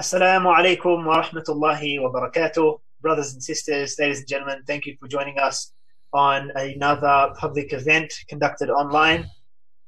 [0.00, 2.80] Assalamu alaikum wa rahmatullahi wa barakatuh.
[3.02, 5.74] Brothers and sisters, ladies and gentlemen, thank you for joining us
[6.14, 9.28] on another public event conducted online.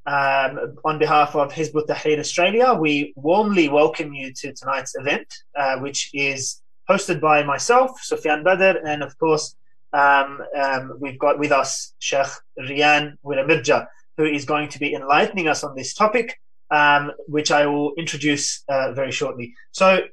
[0.04, 5.78] Um, on behalf of Hizb Tahrir Australia, we warmly welcome you to tonight's event, uh,
[5.78, 6.60] which is
[6.90, 9.56] hosted by myself, Sufyan Badr, and of course,
[9.94, 12.28] um, um, we've got with us Sheikh
[12.60, 13.86] Rian Wiramirja,
[14.18, 16.38] who is going to be enlightening us on this topic
[16.72, 19.54] um, which I will introduce uh, very shortly.
[19.72, 20.04] So,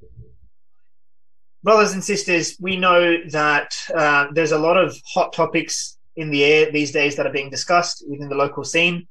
[1.64, 6.44] brothers and sisters, we know that uh, there's a lot of hot topics in the
[6.44, 9.08] air these days that are being discussed within the local scene.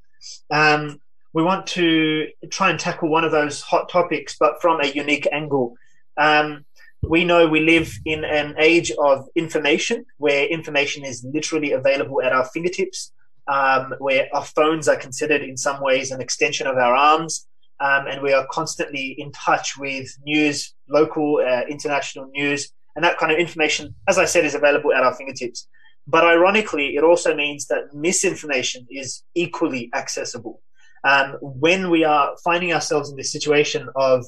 [0.51, 1.01] Um,
[1.33, 5.27] we want to try and tackle one of those hot topics, but from a unique
[5.31, 5.75] angle.
[6.17, 6.65] Um,
[7.01, 12.33] we know we live in an age of information where information is literally available at
[12.33, 13.11] our fingertips
[13.49, 17.47] um, where our phones are considered in some ways an extension of our arms.
[17.81, 23.17] Um, and we are constantly in touch with news, local, uh, international news, and that
[23.17, 25.67] kind of information, as I said, is available at our fingertips.
[26.05, 30.61] But ironically, it also means that misinformation is equally accessible.
[31.03, 34.25] Um, when we are finding ourselves in this situation of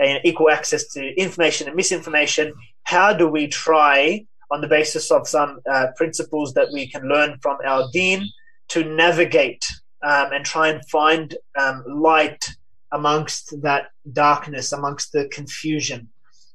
[0.00, 2.54] an equal access to information and misinformation,
[2.84, 7.38] how do we try, on the basis of some uh, principles that we can learn
[7.42, 8.24] from our deen,
[8.68, 9.64] to navigate
[10.02, 12.48] um, and try and find um, light
[12.92, 16.08] amongst that darkness, amongst the confusion.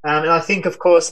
[0.03, 1.11] Um, and I think, of course,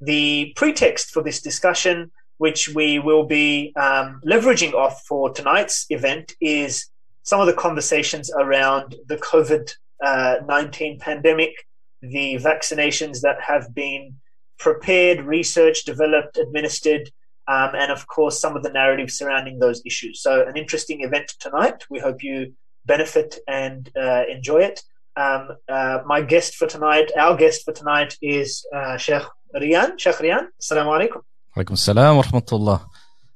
[0.00, 6.32] the pretext for this discussion, which we will be um, leveraging off for tonight's event,
[6.40, 6.86] is
[7.22, 9.70] some of the conversations around the COVID
[10.04, 11.54] uh, 19 pandemic,
[12.02, 14.16] the vaccinations that have been
[14.58, 17.10] prepared, researched, developed, administered,
[17.48, 20.20] um, and of course some of the narrative surrounding those issues.
[20.22, 21.84] So, an interesting event tonight.
[21.90, 22.54] We hope you
[22.86, 24.82] benefit and uh, enjoy it.
[25.16, 29.22] Um, uh, my guest for tonight, our guest for tonight is uh, Sheikh
[29.54, 29.98] Rian.
[29.98, 31.22] Sheikh Rian, Assalamu alaikum.
[31.56, 32.84] Alaikum salam wa rahmatullah.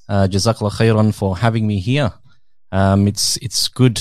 [0.08, 2.12] Uh, Jazakallah khairan for having me here.
[2.72, 4.00] Um, it's it's good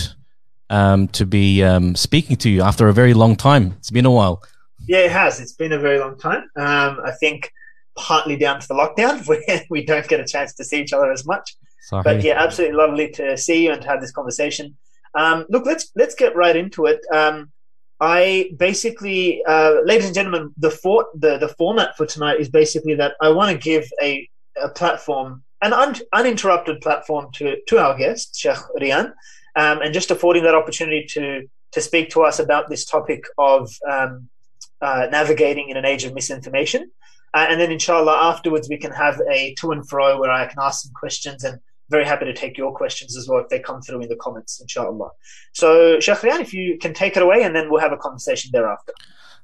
[0.70, 3.74] um, to be um, speaking to you after a very long time.
[3.78, 4.42] It's been a while.
[4.88, 5.40] Yeah, it has.
[5.40, 6.50] It's been a very long time.
[6.56, 7.52] Um, I think
[7.98, 11.12] partly down to the lockdown where we don't get a chance to see each other
[11.12, 11.56] as much.
[11.82, 12.04] Sorry.
[12.04, 14.76] But yeah, absolutely lovely to see you and to have this conversation.
[15.16, 17.00] Um, look, let's let's get right into it.
[17.12, 17.52] Um,
[18.00, 22.94] I basically, uh, ladies and gentlemen, the, for, the the format for tonight is basically
[22.96, 24.30] that I want to give a,
[24.62, 29.14] a platform, an un, uninterrupted platform to to our guest Sheikh Rian,
[29.56, 33.72] um, and just affording that opportunity to to speak to us about this topic of
[33.90, 34.30] um,
[34.82, 36.92] uh, navigating in an age of misinformation.
[37.34, 40.58] Uh, and then, inshallah, afterwards we can have a to and fro where I can
[40.62, 43.82] ask some questions and very happy to take your questions as well if they come
[43.82, 45.10] through in the comments, inshallah.
[45.54, 48.52] So, Sheikh Rian, if you can take it away and then we'll have a conversation
[48.54, 48.94] thereafter.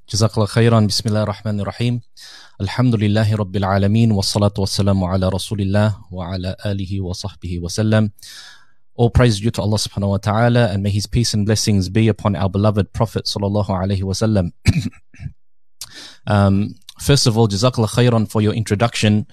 [0.10, 2.02] جزاك الله خيرا بسم الله الرحمن الرحيم
[2.62, 8.12] الحمد لله رب العالمين والصلاة والسلام على رسول الله وعلى آله وصحبه وسلم
[8.96, 12.10] All praise due to Allah subhanahu wa ta'ala and may his peace and blessings be
[12.10, 14.52] upon our beloved Prophet sallallahu alayhi wa sallam.
[16.26, 19.28] Um, first of all, Jazakallah khairan for your introduction.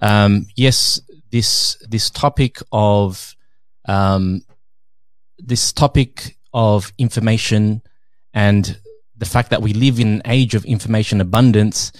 [0.00, 1.00] Um, yes,
[1.30, 3.34] this this topic of
[3.86, 4.42] um,
[5.38, 7.82] this topic of information
[8.34, 8.78] and
[9.16, 11.92] the fact that we live in an age of information abundance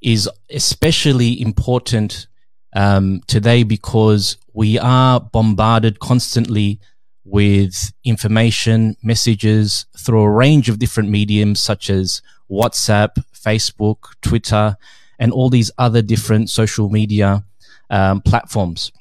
[0.00, 2.28] is especially important
[2.74, 6.80] um, today because we are bombarded constantly
[7.28, 14.76] with information, messages through a range of different mediums such as WhatsApp, Facebook, Twitter,
[15.18, 17.44] and all these other different social media
[17.90, 18.92] um, platforms.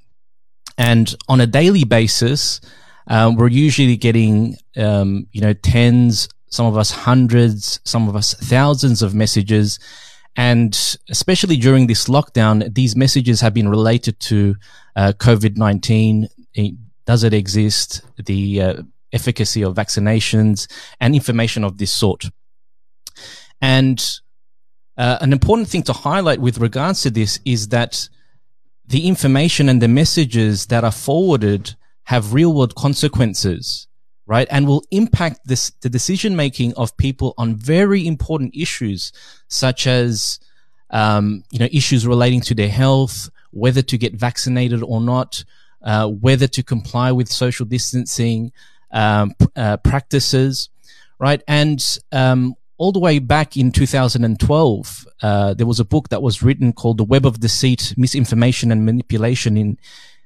[0.78, 2.62] And on a daily basis,
[3.08, 8.34] um, we're usually getting, um, you know, tens, some of us hundreds, some of us
[8.34, 9.80] thousands of messages.
[10.36, 14.56] And especially during this lockdown, these messages have been related to
[14.96, 16.28] uh, COVID 19.
[17.08, 18.02] Does it exist?
[18.24, 20.68] The uh, efficacy of vaccinations
[21.00, 22.26] and information of this sort.
[23.62, 24.04] And
[24.98, 28.10] uh, an important thing to highlight with regards to this is that
[28.86, 33.88] the information and the messages that are forwarded have real world consequences,
[34.26, 34.48] right?
[34.52, 39.14] And will impact this, the decision making of people on very important issues,
[39.48, 40.40] such as,
[40.90, 45.44] um, you know, issues relating to their health, whether to get vaccinated or not,
[45.82, 48.52] uh, whether to comply with social distancing
[48.92, 50.70] um, uh, practices,
[51.20, 51.42] right?
[51.48, 56.44] And um, all the way back in 2012, uh, there was a book that was
[56.44, 59.78] written called "The Web of Deceit, Misinformation, and Manipulation in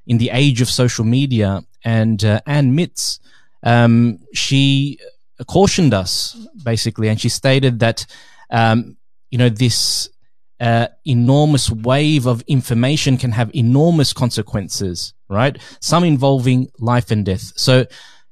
[0.05, 3.19] in the Age of Social Media." And uh, Anne Mintz,
[3.63, 4.99] um, she
[5.47, 8.05] cautioned us basically, and she stated that
[8.51, 8.97] um,
[9.31, 10.09] you know, this
[10.61, 15.57] uh, enormous wave of information can have enormous consequences, right?
[15.81, 17.51] Some involving life and death.
[17.55, 17.87] So,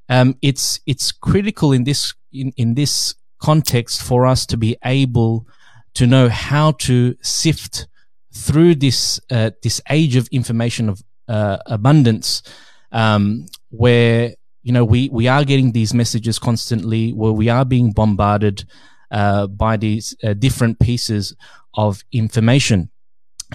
[0.09, 5.47] um, it's, it's critical in this, in, in this context for us to be able
[5.95, 7.87] to know how to sift
[8.31, 12.43] through this, uh, this age of information of, uh, abundance,
[12.91, 17.91] um, where, you know, we, we are getting these messages constantly, where we are being
[17.91, 18.65] bombarded,
[19.11, 21.35] uh, by these uh, different pieces
[21.73, 22.89] of information.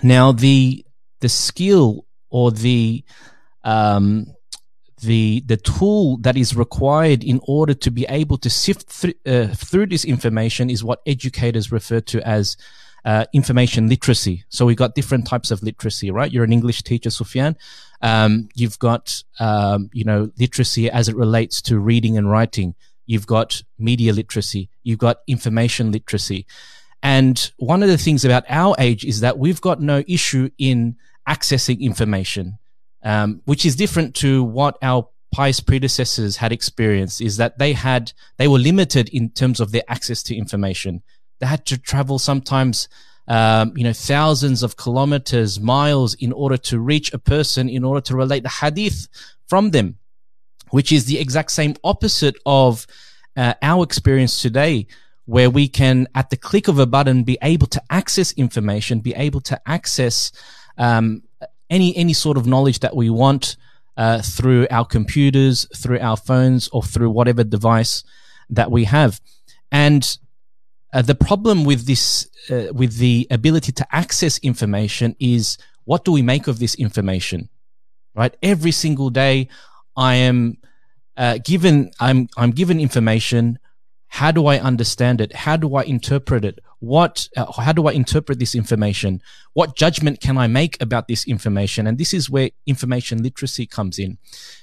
[0.03, 0.85] Now, the
[1.21, 3.05] the skill or the
[3.63, 4.27] um,
[5.01, 9.55] the the tool that is required in order to be able to sift th- uh,
[9.55, 12.57] through this information is what educators refer to as
[13.05, 14.45] uh, information literacy.
[14.49, 16.33] So we've got different types of literacy, right?
[16.33, 17.57] You're an English teacher, Sufyan.
[18.01, 22.75] Um, you've got um, you know literacy as it relates to reading and writing.
[23.07, 24.71] You've got media literacy.
[24.83, 26.47] You've got information literacy.
[27.05, 30.97] And one of the things about our age is that we've got no issue in
[31.29, 32.59] accessing information,
[33.05, 38.13] um, which is different to what our pious predecessors had experienced is that they had,
[38.39, 41.03] they were limited in terms of their access to information.
[41.39, 42.89] They had to travel sometimes,
[43.29, 48.01] um, you know, thousands of kilometers, miles in order to reach a person, in order
[48.01, 49.09] to relate the hadith
[49.47, 49.99] from them
[50.75, 52.85] which is the exact same opposite of
[53.37, 54.89] uh, our experience today,
[55.27, 59.15] where we can, at the click of a button, be able to access information, be
[59.15, 60.33] able to access
[60.77, 61.23] um,
[61.71, 63.57] any any sort of knowledge that we want
[63.97, 68.05] uh, through our computers, through our phones, or through whatever device
[68.51, 69.21] that we have.
[69.73, 70.19] And
[70.93, 76.13] uh, the problem with this, uh, with the ability to access information, is what do
[76.13, 77.49] we make of this information?
[78.15, 79.49] Right, every single day,
[79.97, 80.59] I am
[81.17, 83.59] uh, given I'm I'm given information.
[84.15, 85.35] How do I understand it?
[85.35, 86.61] How do I interpret it?
[86.79, 87.29] What?
[87.37, 89.21] Uh, how do I interpret this information?
[89.55, 91.89] What judgment can I make about this information?
[91.89, 94.19] And this is where information literacy comes in.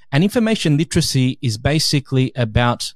[0.09, 2.93] And information literacy is basically about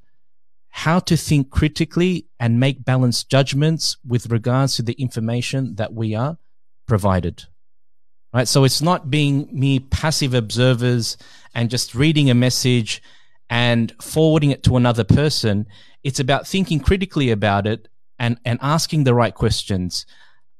[0.69, 6.15] how to think critically and make balanced judgments with regards to the information that we
[6.15, 6.37] are
[6.87, 7.43] provided.
[8.33, 8.47] Right.
[8.47, 11.17] So it's not being mere passive observers
[11.53, 13.01] and just reading a message
[13.49, 15.67] and forwarding it to another person.
[16.05, 17.87] It's about thinking critically about it
[18.19, 20.05] and, and asking the right questions,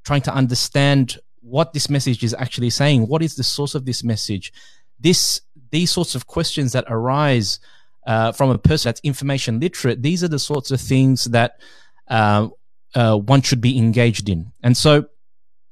[0.04, 3.08] trying to understand what this message is actually saying.
[3.08, 4.52] What is the source of this message?
[5.00, 7.60] This, these sorts of questions that arise
[8.08, 11.60] uh, from a person that's information literate, these are the sorts of things that
[12.08, 12.48] uh,
[12.96, 14.52] uh, one should be engaged in.
[14.64, 15.06] And so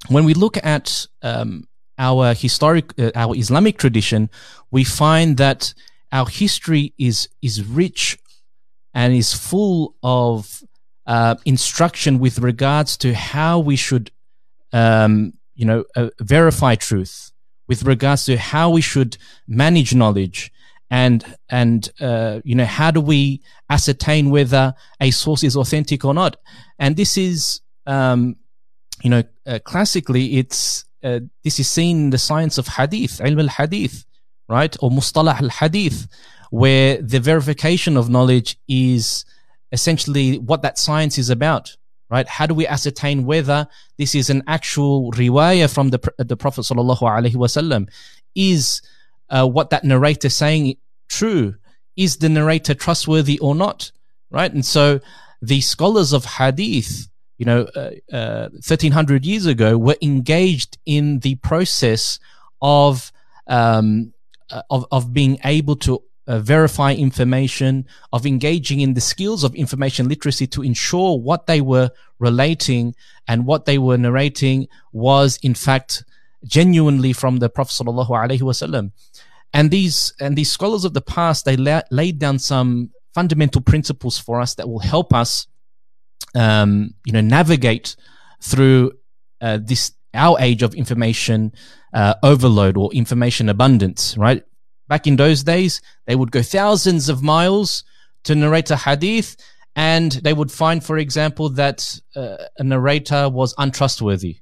[0.08, 1.68] when we look at um,
[1.98, 4.30] our historic, uh, our Islamic tradition,
[4.70, 5.74] we find that
[6.12, 8.20] our history is is rich
[8.94, 10.64] and is full of
[11.06, 14.12] uh, instruction with regards to how we should,
[14.72, 17.32] um, you know, uh, verify truth,
[17.68, 19.18] with regards to how we should
[19.48, 20.52] manage knowledge,
[20.90, 26.14] and and uh, you know how do we ascertain whether a source is authentic or
[26.14, 26.38] not?
[26.80, 28.36] And this is, um,
[29.02, 33.42] you know, uh, classically, it's uh, this is seen in the science of hadith, ilm
[33.42, 34.06] al hadith
[34.48, 34.76] right?
[34.82, 36.08] Or mustalah al hadith,
[36.54, 39.26] where the verification of knowledge is
[39.72, 41.76] essentially what that science is about,
[42.12, 42.28] right?
[42.28, 43.68] How do we ascertain whether
[43.98, 47.90] this is an actual riwayah from the, the Prophet sallallahu alaihi wasallam?
[48.36, 48.84] Is
[49.32, 50.76] uh, what that narrator saying
[51.10, 51.56] true?
[51.98, 53.92] Is the narrator trustworthy or not?
[54.30, 54.54] Right?
[54.54, 55.00] And so
[55.42, 61.34] the scholars of hadith, you know, uh, uh, 1300 years ago were engaged in the
[61.34, 62.20] process
[62.62, 63.12] of
[63.48, 64.14] um,
[64.52, 69.54] uh, of, of being able to uh, verify information, of engaging in the skills of
[69.56, 72.96] information literacy to ensure what they were relating
[73.28, 76.04] and what they were narrating was in fact
[76.46, 78.92] genuinely from the Prophet sallallahu alaihi wasallam.
[79.54, 84.18] And these and these scholars of the past they la- laid down some fundamental principles
[84.18, 85.48] for us that will help us,
[86.36, 87.96] um, you know, navigate
[88.42, 88.94] through
[89.42, 91.52] uh, this our age of information
[91.94, 94.44] uh, overload or information abundance, right?
[94.88, 97.84] Back in those days, they would go thousands of miles
[98.24, 99.38] to narrate a hadith,
[99.76, 104.38] and they would find, for example, that uh, a narrator was untrustworthy,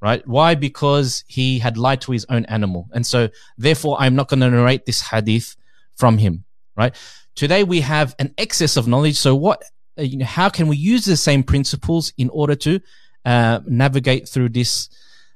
[0.00, 0.26] right?
[0.26, 0.54] Why?
[0.54, 2.88] Because he had lied to his own animal.
[2.92, 5.56] And so, therefore, I'm not going to narrate this hadith
[5.96, 6.44] from him,
[6.76, 6.94] right?
[7.34, 9.16] Today, we have an excess of knowledge.
[9.16, 9.64] So, what,
[9.98, 12.80] uh, you know, how can we use the same principles in order to
[13.24, 14.88] uh, navigate through this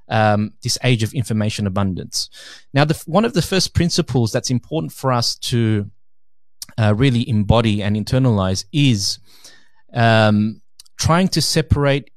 [0.08, 2.30] um, this age of information abundance.
[2.72, 5.90] Now, the, one of the first principles that's important for us to
[6.78, 9.18] uh, really embody and internalize is
[9.92, 10.60] um,
[10.98, 12.10] trying to separate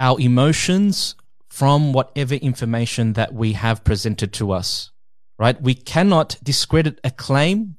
[0.00, 1.14] our emotions
[1.48, 4.90] from whatever information that we have presented to us,
[5.38, 5.60] right?
[5.60, 7.76] We cannot discredit a claim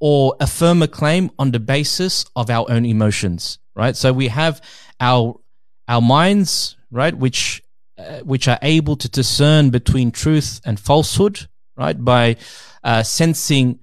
[0.00, 3.96] or affirm a claim on the basis of our own emotions, right?
[3.96, 4.60] So we have
[5.00, 5.40] our
[5.88, 7.62] our minds, right, which
[8.00, 12.36] uh, which are able to discern between truth and falsehood, right, by
[12.82, 13.78] uh, sensing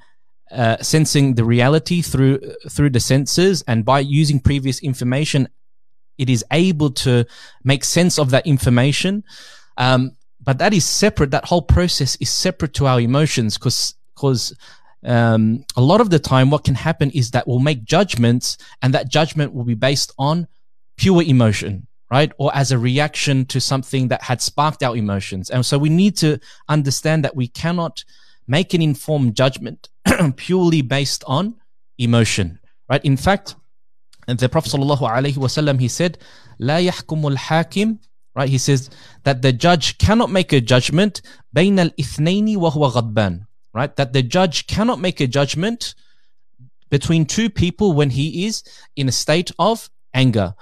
[0.51, 5.47] uh, sensing the reality through through the senses, and by using previous information,
[6.17, 7.25] it is able to
[7.63, 9.23] make sense of that information.
[9.77, 11.31] Um, but that is separate.
[11.31, 14.55] That whole process is separate to our emotions, because because
[15.03, 18.93] um, a lot of the time, what can happen is that we'll make judgments, and
[18.93, 20.47] that judgment will be based on
[20.95, 22.32] pure emotion right?
[22.38, 25.50] Or as a reaction to something that had sparked our emotions.
[25.50, 28.04] And so we need to understand that we cannot
[28.46, 29.88] make an informed judgment
[30.36, 31.56] purely based on
[31.98, 33.04] emotion, right?
[33.04, 33.54] In fact,
[34.26, 36.18] the Prophet sallallahu alaihi wasallam he said,
[36.58, 38.00] "La yahkumul hakim."
[38.34, 38.48] Right?
[38.48, 38.88] He says
[39.24, 41.20] that the judge cannot make a judgment
[41.54, 43.46] بين الاثنين وهو غضبان.
[43.74, 43.94] Right?
[43.96, 45.94] That the judge cannot make a judgment
[46.88, 48.62] between two people when he is
[48.96, 50.54] in a state of anger.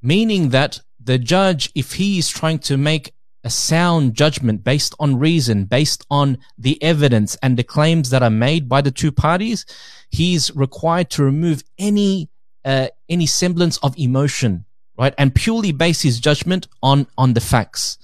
[0.00, 5.17] Meaning that the judge, if he is trying to make a sound judgment based on
[5.17, 9.65] reason, based on the evidence and the claims that are made by the two parties,
[10.09, 12.29] he's required to remove any
[12.65, 14.65] uh, any semblance of emotion,
[14.99, 17.97] right, and purely base his judgment on on the facts,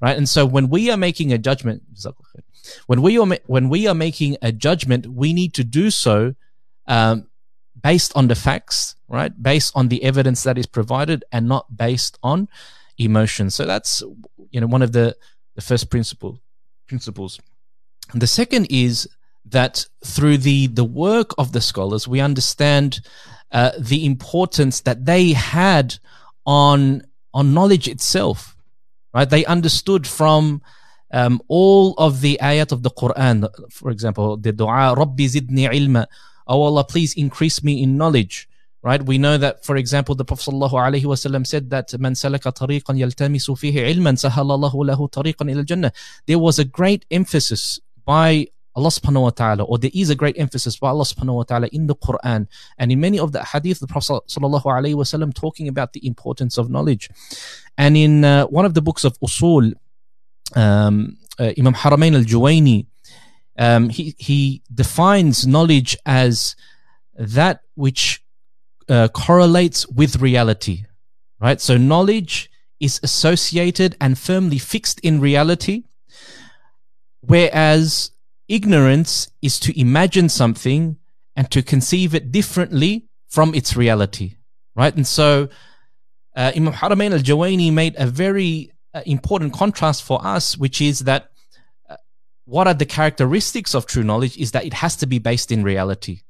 [0.00, 0.16] right.
[0.16, 1.82] And so when we are making a judgment,
[2.86, 6.34] when we are when we are making a judgment, we need to do so
[6.86, 7.28] um,
[7.82, 9.32] based on the facts, right?
[9.40, 12.48] Based on the evidence that is provided and not based on
[12.98, 13.50] emotion.
[13.50, 14.02] So that's
[14.50, 15.16] you know one of the
[15.54, 16.40] the first principle
[16.86, 17.40] principles.
[18.12, 19.08] And the second is
[19.44, 23.00] that through the the work of the scholars, we understand
[23.52, 25.96] uh, the importance that they had
[26.44, 27.02] on
[27.34, 28.56] on knowledge itself.
[29.12, 29.28] Right?
[29.28, 30.62] They understood from
[31.10, 36.06] um, all of the ayat of the Quran, for example, the dua, Rabbi zidni ilma,
[36.46, 38.48] Oh Allah, please increase me in knowledge.
[38.82, 39.02] Right?
[39.02, 42.56] We know that, for example, the Prophet ﷺ said that man ilman
[44.86, 45.92] lahu.
[46.26, 50.38] There was a great emphasis by Allah subhanahu wa ta'ala, or there is a great
[50.38, 52.46] emphasis by Allah subhanahu wa ta'ala in the Quran
[52.78, 57.08] and in many of the hadith, the Prophet ﷺ talking about the importance of knowledge.
[57.78, 59.72] And in uh, one of the books of Usul,
[60.54, 62.86] um, uh, Imam Haramain al-Juwayni,
[63.58, 66.56] um, he he defines knowledge as
[67.14, 68.22] that which
[68.88, 70.84] uh, correlates with reality,
[71.40, 71.60] right?
[71.60, 75.84] So knowledge is associated and firmly fixed in reality,
[77.20, 78.10] whereas
[78.48, 80.96] ignorance is to imagine something
[81.34, 84.36] and to conceive it differently from its reality,
[84.74, 84.94] right?
[84.94, 85.48] And so
[86.36, 91.30] uh, Imam Haramain al-Juwayni made a very uh, important contrast for us, which is that
[92.46, 95.62] what are the characteristics of true knowledge is that it has to be based in
[95.62, 96.20] reality.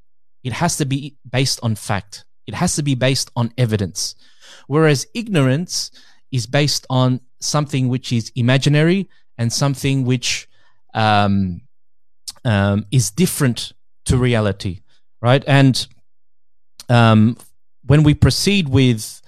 [0.42, 2.24] It has to be based on fact.
[2.46, 4.14] It has to be based on evidence.
[4.66, 5.90] Whereas ignorance
[6.32, 10.48] is based on something which is imaginary and something which
[10.94, 11.60] um,
[12.44, 13.72] um, is different
[14.06, 14.80] to reality,
[15.20, 15.44] right?
[15.46, 15.86] And
[16.88, 17.36] um,
[17.84, 19.20] when we proceed with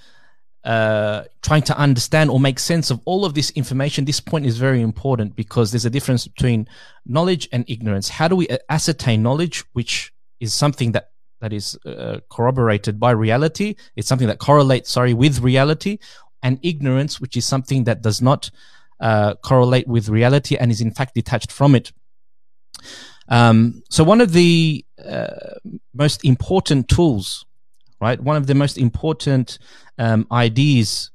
[0.68, 4.58] uh, trying to understand or make sense of all of this information, this point is
[4.58, 6.68] very important because there's a difference between
[7.06, 8.10] knowledge and ignorance.
[8.10, 13.76] How do we ascertain knowledge, which is something that that is uh, corroborated by reality?
[13.96, 16.00] It's something that correlates, sorry, with reality,
[16.42, 18.50] and ignorance, which is something that does not
[19.00, 21.92] uh, correlate with reality and is in fact detached from it.
[23.30, 25.28] Um, so one of the uh,
[25.94, 27.46] most important tools
[28.00, 28.20] right?
[28.20, 29.58] One of the most important
[29.98, 31.10] um, ideas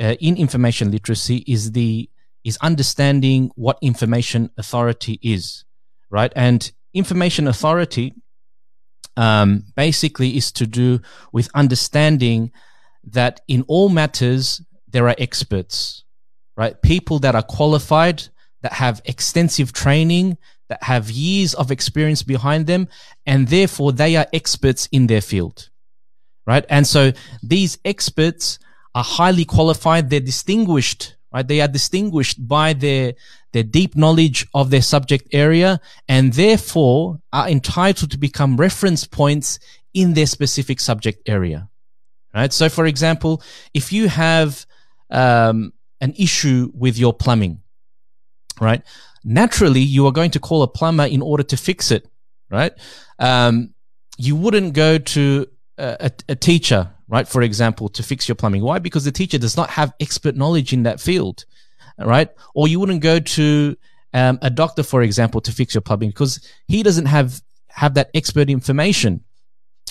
[0.00, 2.08] uh, in information literacy is the
[2.44, 5.64] is understanding what information authority is,
[6.08, 6.32] right?
[6.36, 8.14] And information authority
[9.16, 11.00] um, basically is to do
[11.32, 12.52] with understanding
[13.04, 16.04] that in all matters there are experts,
[16.56, 16.80] right?
[16.80, 18.22] People that are qualified,
[18.62, 22.88] that have extensive training, that have years of experience behind them,
[23.26, 25.70] and therefore they are experts in their field
[26.48, 26.64] right?
[26.70, 27.12] And so
[27.42, 28.58] these experts
[28.94, 30.08] are highly qualified.
[30.08, 31.46] They're distinguished, right?
[31.46, 33.12] They are distinguished by their,
[33.52, 35.78] their deep knowledge of their subject area
[36.08, 39.58] and therefore are entitled to become reference points
[39.92, 41.68] in their specific subject area,
[42.34, 42.50] right?
[42.50, 43.42] So for example,
[43.74, 44.64] if you have,
[45.10, 47.60] um, an issue with your plumbing,
[48.60, 48.82] right?
[49.24, 52.08] Naturally, you are going to call a plumber in order to fix it,
[52.50, 52.72] right?
[53.18, 53.74] Um,
[54.16, 55.46] you wouldn't go to
[55.78, 57.26] a, a teacher, right?
[57.26, 58.62] For example, to fix your plumbing.
[58.62, 58.78] Why?
[58.78, 61.44] Because the teacher does not have expert knowledge in that field,
[61.98, 62.30] right?
[62.54, 63.76] Or you wouldn't go to
[64.12, 68.10] um, a doctor, for example, to fix your plumbing because he doesn't have have that
[68.14, 69.22] expert information,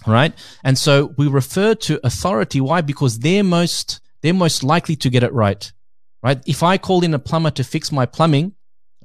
[0.06, 0.34] right?
[0.64, 2.60] And so we refer to authority.
[2.60, 2.82] Why?
[2.82, 5.72] Because they're most they're most likely to get it right,
[6.24, 6.42] right?
[6.46, 8.54] If I call in a plumber to fix my plumbing,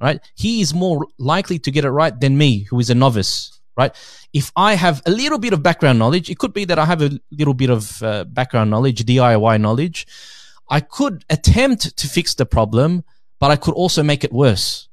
[0.01, 3.59] right, he is more likely to get it right than me, who is a novice,
[3.75, 3.95] right?
[4.33, 7.01] If I have a little bit of background knowledge, it could be that I have
[7.01, 10.07] a little bit of uh, background knowledge, DIY knowledge.
[10.69, 13.03] I could attempt to fix the problem,
[13.39, 14.87] but I could also make it worse,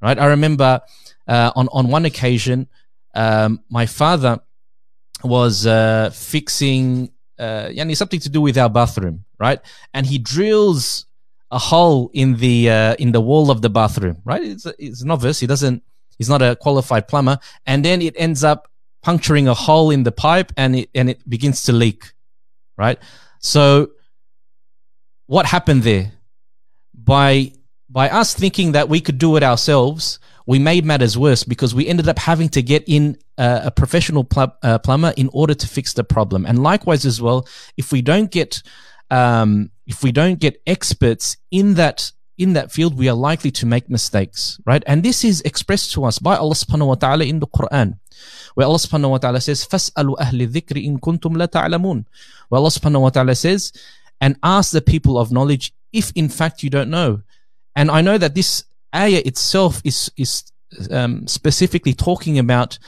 [0.00, 0.18] right?
[0.18, 0.80] I remember
[1.26, 2.68] uh, on on one occasion,
[3.14, 4.40] um, my father
[5.22, 9.60] was uh, fixing uh, something to do with our bathroom, right?
[9.94, 11.06] And he drills
[11.50, 14.42] a hole in the uh, in the wall of the bathroom, right?
[14.42, 15.40] It's it's novice.
[15.40, 15.82] He doesn't.
[16.20, 18.68] He's not a qualified plumber, and then it ends up
[19.02, 22.12] puncturing a hole in the pipe, and it and it begins to leak,
[22.76, 22.98] right?
[23.38, 23.92] So,
[25.28, 26.12] what happened there?
[26.92, 27.52] By
[27.88, 31.86] by us thinking that we could do it ourselves, we made matters worse because we
[31.86, 35.66] ended up having to get in uh, a professional pl- uh, plumber in order to
[35.66, 36.44] fix the problem.
[36.44, 37.48] And likewise as well,
[37.78, 38.62] if we don't get
[39.10, 43.65] um, if we don't get experts in that in that field, we are likely to
[43.65, 44.83] make mistakes, right?
[44.87, 47.97] And this is expressed to us by Allah subhanahu wa ta'ala in the Quran,
[48.55, 52.05] where Allah subhanahu wa ta'ala says, فَاسْأَلُوا أَهْلِ الذِّكْرِ إِن كُنْتُمْ لَا تَعْلَمُونَ
[52.49, 53.71] Where Allah subhanahu wa ta'ala says,
[54.19, 57.21] and ask the people of knowledge if in fact you don't know.
[57.75, 58.63] And I know that this
[58.95, 60.51] ayah itself is is
[60.91, 62.79] um, specifically talking about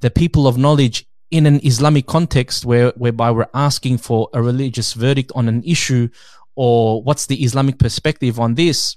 [0.00, 4.92] the people of knowledge in an Islamic context where whereby we're asking for a religious
[4.92, 6.08] verdict on an issue
[6.54, 8.96] or what's the Islamic perspective on this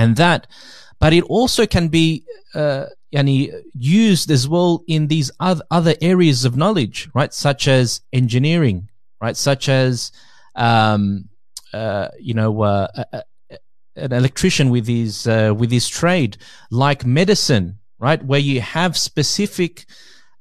[0.00, 0.46] and that.
[0.98, 6.56] But it also can be uh, yani, used as well in these other areas of
[6.56, 7.32] knowledge, right?
[7.32, 8.88] Such as engineering,
[9.20, 9.36] right?
[9.36, 10.12] Such as,
[10.54, 11.28] um,
[11.72, 12.88] uh, you know, uh,
[13.96, 16.36] an electrician with his uh, with his trade,
[16.70, 19.86] like medicine, right, where you have specific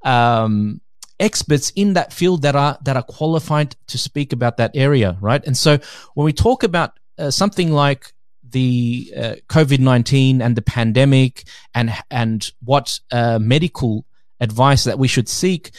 [0.03, 0.81] um,
[1.19, 5.45] experts in that field that are that are qualified to speak about that area, right?
[5.45, 5.79] And so
[6.13, 8.13] when we talk about uh, something like
[8.51, 14.05] the uh, COVID nineteen and the pandemic and and what uh, medical
[14.39, 15.71] advice that we should seek,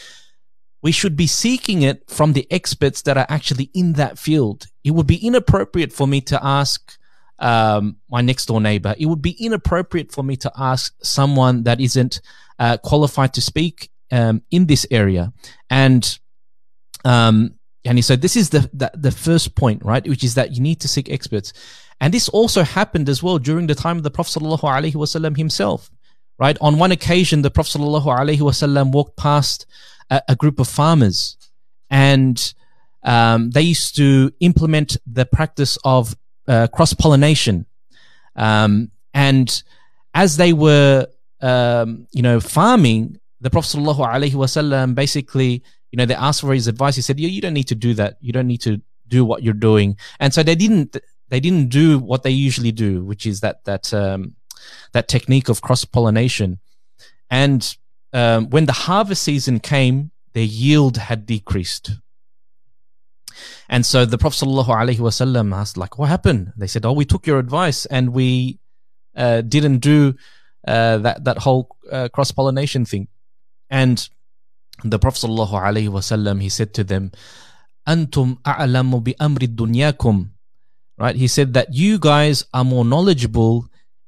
[0.81, 4.67] we should be seeking it from the experts that are actually in that field.
[4.83, 6.97] It would be inappropriate for me to ask
[7.39, 8.95] um, my next door neighbor.
[8.97, 12.21] It would be inappropriate for me to ask someone that isn't
[12.59, 15.33] uh, qualified to speak um, in this area.
[15.69, 16.19] And
[17.03, 20.07] um, and said this is the, the the first point, right?
[20.07, 21.53] Which is that you need to seek experts.
[22.01, 25.91] And this also happened as well during the time of the Prophet wasallam himself,
[26.39, 26.57] right?
[26.59, 29.67] On one occasion, the Prophet wasallam walked past
[30.09, 31.37] a, a group of farmers,
[31.91, 32.53] and
[33.03, 37.67] um, they used to implement the practice of uh, cross pollination.
[38.35, 39.61] Um, and
[40.15, 41.05] as they were,
[41.39, 46.95] um, you know, farming, the Prophet wasallam basically, you know, they asked for his advice.
[46.95, 48.17] He said, "Yeah, you don't need to do that.
[48.21, 50.97] You don't need to do what you're doing." And so they didn't.
[51.31, 54.35] They didn't do what they usually do, which is that that um,
[54.91, 56.59] that technique of cross pollination.
[57.29, 57.61] And
[58.13, 61.91] um, when the harvest season came, their yield had decreased.
[63.69, 66.51] And so the Prophet ﷺ asked, like, what happened?
[66.57, 68.59] They said, oh, we took your advice and we
[69.15, 70.15] uh, didn't do
[70.67, 73.07] uh, that, that whole uh, cross pollination thing.
[73.69, 74.07] And
[74.83, 77.11] the Prophet ﷺ, he said to them,
[77.87, 80.31] Antum a'lamu bi amri dunyakum.
[81.01, 81.15] Right?
[81.15, 83.65] He said that you guys are more knowledgeable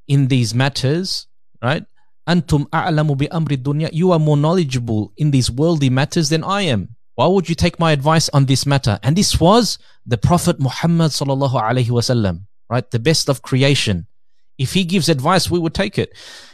[0.08, 1.26] in these matters,
[1.60, 1.84] right?
[2.30, 3.90] Antum a'lamu bi amri dunya.
[3.92, 6.90] You are more knowledgeable in these worldly matters than I am.
[7.16, 9.00] Why would you take my advice on this matter?
[9.02, 12.86] And this was the Prophet Muhammad sallallahu alaihi wasallam, right?
[12.90, 14.06] The best of creation.
[14.60, 16.14] If he gives advice, we would take it.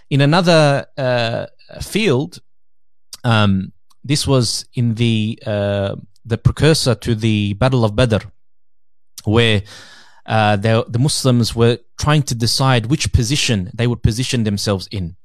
[0.09, 1.47] In another uh,
[1.81, 2.39] field,
[3.25, 3.73] um,
[4.05, 8.23] this was in the uh, the precursor to the Battle of Badr,
[9.25, 9.63] where
[10.29, 15.15] uh, the Muslims were trying to decide which position they would position themselves in,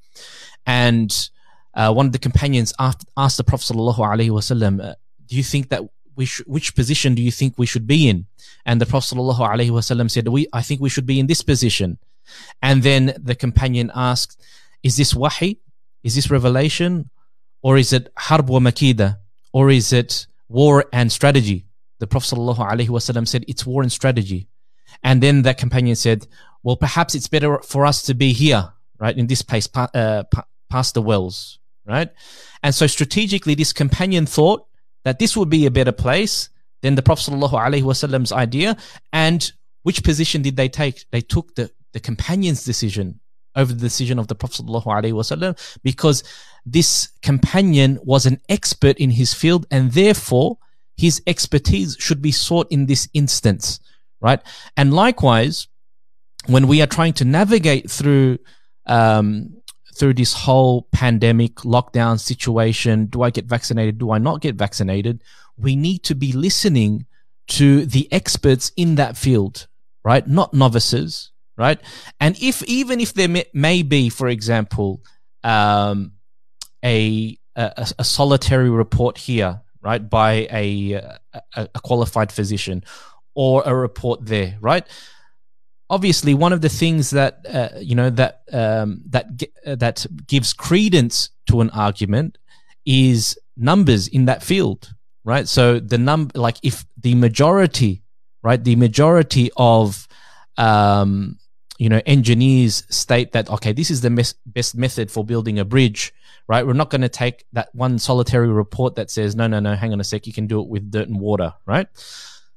[0.67, 1.31] and
[1.75, 4.95] uh, one of the companions asked, asked the Prophet wasallam,
[5.27, 5.83] do you think that
[6.17, 8.27] we sh- which position do you think we should be in?
[8.65, 11.99] And the Prophet said, we, I think we should be in this position.
[12.63, 14.41] And then the companion asked,
[14.83, 15.59] is this wahi?
[16.03, 17.11] Is this revelation?
[17.63, 19.19] Or is it harb wa makida?
[19.53, 21.67] Or is it war and strategy?
[21.99, 24.49] The Prophet ﷺ said, it's war and strategy.
[25.03, 26.27] And then that companion said,
[26.63, 29.17] well, perhaps it's better for us to be here, right?
[29.17, 30.25] In this place, uh,
[30.71, 32.11] past the wells, right?
[32.63, 34.67] And so strategically, this companion thought
[35.05, 36.49] that this would be a better place
[36.83, 38.77] than the Prophet Wasallam's idea.
[39.13, 39.51] And
[39.83, 41.05] which position did they take?
[41.11, 43.21] They took the, the companion's decision
[43.57, 46.25] over the decision of the Prophet Wasallam because
[46.67, 50.59] this companion was an expert in his field and therefore
[50.97, 53.81] his expertise should be sought in this instance,
[54.25, 54.41] right?
[54.75, 55.69] And likewise,
[56.47, 58.39] when we are trying to navigate through
[58.87, 59.61] um,
[59.97, 63.99] through this whole pandemic lockdown situation, do I get vaccinated?
[63.99, 65.23] Do I not get vaccinated?
[65.57, 67.07] We need to be listening
[67.49, 69.69] to the experts in that field,
[70.03, 70.27] right?
[70.27, 71.79] Not novices, right?
[72.19, 75.03] And if even if there may, may be, for example,
[75.45, 76.13] um,
[76.83, 82.83] a, a, a solitary report here, right, by a, a, a qualified physician,
[83.35, 84.87] or a report there, right?
[85.91, 89.27] obviously one of the things that uh, you know that um, that
[89.67, 92.39] uh, that gives credence to an argument
[92.87, 94.95] is numbers in that field
[95.25, 95.49] right?
[95.49, 98.03] So the num like if the majority
[98.43, 100.07] right the majority of
[100.57, 101.39] um,
[101.79, 105.65] you know engineers state that okay this is the mes- best method for building a
[105.65, 106.13] bridge
[106.47, 106.67] right?
[106.67, 109.93] We're not going to take that one solitary report that says no no no hang
[109.93, 111.89] on a sec you can do it with dirt and water right?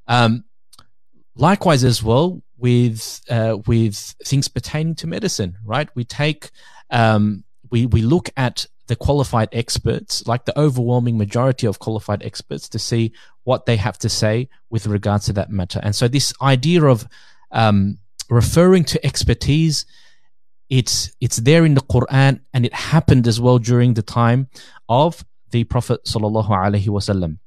[0.08, 0.44] Um,
[1.38, 3.96] likewise as well with uh, with
[4.26, 5.90] things pertaining to medicine, right?
[5.96, 6.50] We take
[6.90, 12.70] um, we we look at the qualified experts, like the overwhelming majority of qualified experts,
[12.70, 13.12] to see
[13.44, 15.80] what they have to say with regards to that matter.
[15.84, 17.08] And so, this idea of
[17.52, 19.86] um, referring to expertise,
[20.70, 24.48] it's it's there in the Quran, and it happened as well during the time
[24.90, 27.40] of the Prophet sallallahu alaihi wasallam.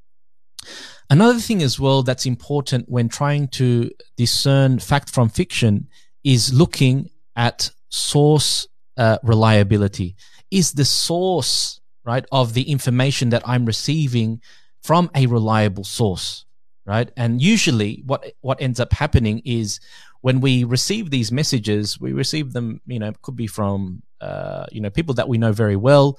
[1.11, 5.88] Another thing as well that's important when trying to discern fact from fiction
[6.23, 10.14] is looking at source uh, reliability.
[10.53, 14.40] Is the source, right, of the information that I'm receiving
[14.83, 16.44] from a reliable source,
[16.87, 17.11] right?
[17.16, 19.81] And usually what, what ends up happening is
[20.20, 24.81] when we receive these messages, we receive them, you know, could be from, uh, you
[24.81, 26.18] know, people that we know very well.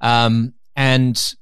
[0.00, 1.34] Um, and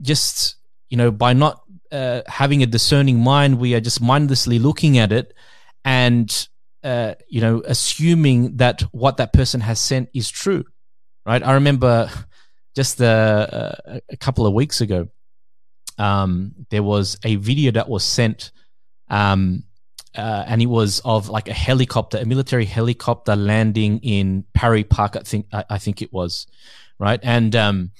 [0.00, 0.56] just,
[0.88, 1.62] you know, by not
[1.92, 5.34] uh, having a discerning mind, we are just mindlessly looking at it
[5.84, 6.48] and
[6.82, 10.64] uh, you know assuming that what that person has sent is true,
[11.24, 11.42] right?
[11.42, 12.10] I remember
[12.74, 13.72] just uh,
[14.08, 15.08] a couple of weeks ago,
[15.98, 18.52] um, there was a video that was sent.
[19.08, 19.64] Um,
[20.16, 25.14] uh, and it was of like a helicopter, a military helicopter landing in Parry Park.
[25.14, 26.46] I think I, I think it was,
[26.98, 27.20] right?
[27.22, 27.90] And um,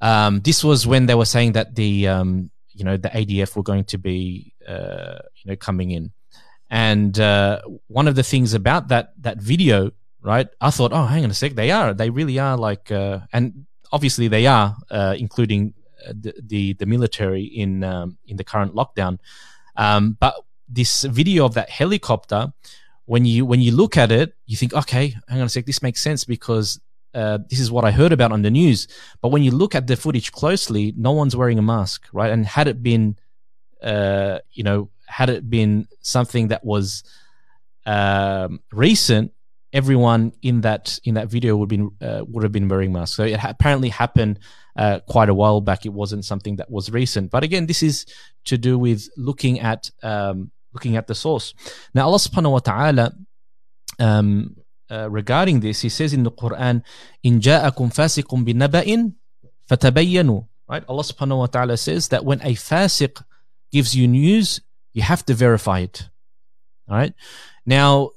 [0.00, 3.62] um, this was when they were saying that the um, you know the ADF were
[3.62, 6.12] going to be uh, you know coming in,
[6.70, 10.48] and uh, one of the things about that that video, right?
[10.60, 13.66] I thought, oh, hang on a sec, they are, they really are like, uh, and
[13.92, 15.74] obviously they are, uh, including
[16.06, 19.18] uh, the, the, the military in um, in the current lockdown.
[19.76, 20.34] Um, but
[20.68, 22.52] this video of that helicopter,
[23.04, 25.82] when you when you look at it, you think, okay, hang on a sec, this
[25.82, 26.80] makes sense because
[27.14, 28.88] uh, this is what I heard about on the news.
[29.22, 32.30] But when you look at the footage closely, no one's wearing a mask, right?
[32.30, 33.16] And had it been,
[33.82, 37.04] uh, you know, had it been something that was
[37.86, 39.32] um, recent,
[39.72, 43.16] everyone in that in that video would been uh, would have been wearing masks.
[43.16, 44.38] So it ha- apparently happened
[44.76, 45.84] uh, quite a while back.
[45.84, 47.30] It wasn't something that was recent.
[47.30, 48.06] But again, this is
[48.46, 51.54] to do with looking at um, looking at the source.
[51.94, 53.12] Now, Allah Subhanahu wa Taala.
[54.00, 54.56] Um,
[54.94, 56.82] uh, regarding this, he says in the Quran,
[57.22, 59.14] "In ja'akum fasiqun binaba'in
[59.68, 60.84] fatabayyanu." Right?
[60.88, 63.22] Allah Subhanahu wa Taala says that when a fasiq
[63.72, 64.60] gives you news,
[64.92, 66.08] you have to verify it.
[66.88, 67.14] All right.
[67.66, 68.10] Now,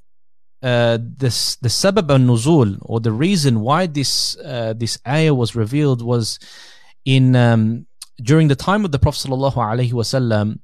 [0.62, 5.56] uh, this the sabab al nuzul or the reason why this uh, this ayah was
[5.56, 6.40] revealed was
[7.06, 7.88] in um,
[8.22, 10.60] during the time of the Prophet sallallahu alaihi wasallam.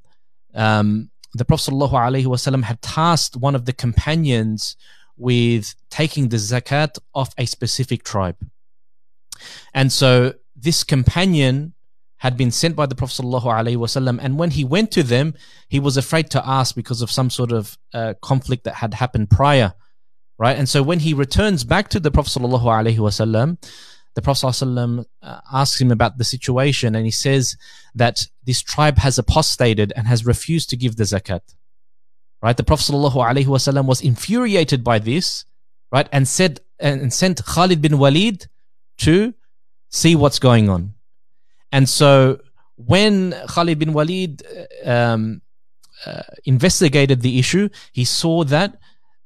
[0.54, 4.78] Um, the Prophet sallallahu alaihi wasallam had tasked one of the companions
[5.17, 8.37] with taking the zakat of a specific tribe.
[9.75, 11.75] And so this companion
[12.19, 15.35] had been sent by the Prophet ﷺ, and when he went to them,
[15.69, 19.31] he was afraid to ask because of some sort of uh, conflict that had happened
[19.31, 19.73] prior,
[20.37, 20.59] right?
[20.59, 23.59] And so when he returns back to the Prophet ﷺ,
[24.17, 27.57] the Prophet ﷺ uh, asks him about the situation, and he says
[27.95, 31.43] that this tribe has apostated and has refused to give the zakat.
[32.44, 32.58] Right?
[32.58, 35.46] The Prophet ﷺ was infuriated by this,
[35.94, 36.10] right?
[36.12, 38.48] And said and sent Khalid bin Walid
[38.98, 39.34] to
[39.90, 40.96] see what's going on.
[41.72, 42.42] And so
[42.76, 44.44] when Khalid bin Walid
[44.84, 45.42] um,
[46.06, 48.78] uh, investigated the issue, he saw that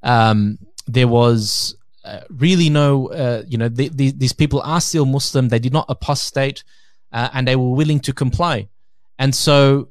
[0.04, 1.76] um, there was
[2.06, 5.50] uh, really no, uh, you know, the, the, these people are still Muslim.
[5.50, 6.64] They did not apostate,
[7.12, 8.70] uh, and they were willing to comply.
[9.18, 9.90] And so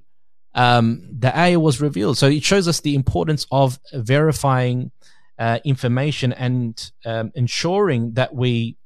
[0.57, 2.19] um, the ayah was revealed.
[2.19, 4.91] So it shows us the importance of verifying
[5.39, 8.77] uh, information and um, ensuring that we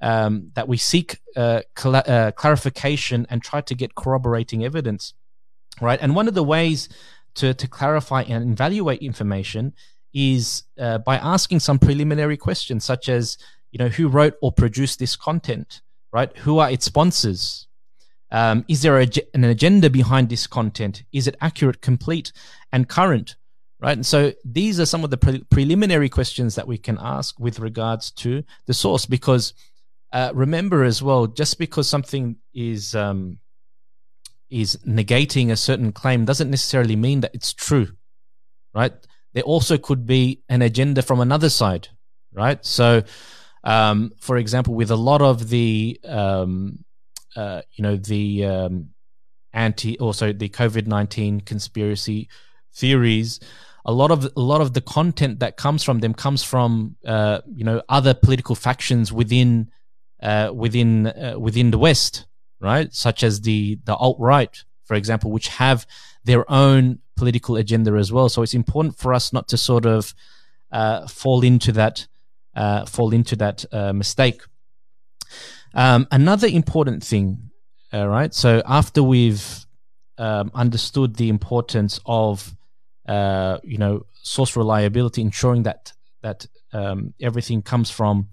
[0.00, 5.14] um, that we seek uh, cl- uh, clarification and try to get corroborating evidence,
[5.80, 5.98] right?
[6.00, 6.88] And one of the ways
[7.34, 9.72] to to clarify and evaluate information
[10.14, 13.36] is uh, by asking some preliminary questions, such as
[13.72, 16.34] you know who wrote or produced this content, right?
[16.38, 17.65] Who are its sponsors?
[18.30, 21.04] Um, is there a, an agenda behind this content?
[21.12, 22.32] Is it accurate, complete,
[22.72, 23.36] and current?
[23.78, 23.96] Right.
[23.96, 27.58] And so these are some of the pre- preliminary questions that we can ask with
[27.58, 29.04] regards to the source.
[29.04, 29.52] Because
[30.12, 33.38] uh, remember as well, just because something is um,
[34.48, 37.88] is negating a certain claim doesn't necessarily mean that it's true.
[38.74, 38.92] Right.
[39.34, 41.88] There also could be an agenda from another side.
[42.32, 42.64] Right.
[42.64, 43.02] So,
[43.62, 46.84] um, for example, with a lot of the um,
[47.36, 48.88] uh, you know the um,
[49.52, 52.28] anti also the COVID nineteen conspiracy
[52.74, 53.40] theories.
[53.84, 57.40] A lot of a lot of the content that comes from them comes from uh,
[57.46, 59.70] you know other political factions within
[60.22, 62.26] uh, within uh, within the West,
[62.60, 62.92] right?
[62.92, 65.86] Such as the the alt right, for example, which have
[66.24, 68.28] their own political agenda as well.
[68.28, 70.14] So it's important for us not to sort of
[70.72, 72.08] uh, fall into that
[72.54, 74.42] uh, fall into that mistake.
[75.76, 77.50] Um, another important thing,
[77.92, 78.32] all right.
[78.32, 79.66] So after we've
[80.16, 82.56] um, understood the importance of,
[83.06, 88.28] uh, you know, source reliability, ensuring that that um, everything comes from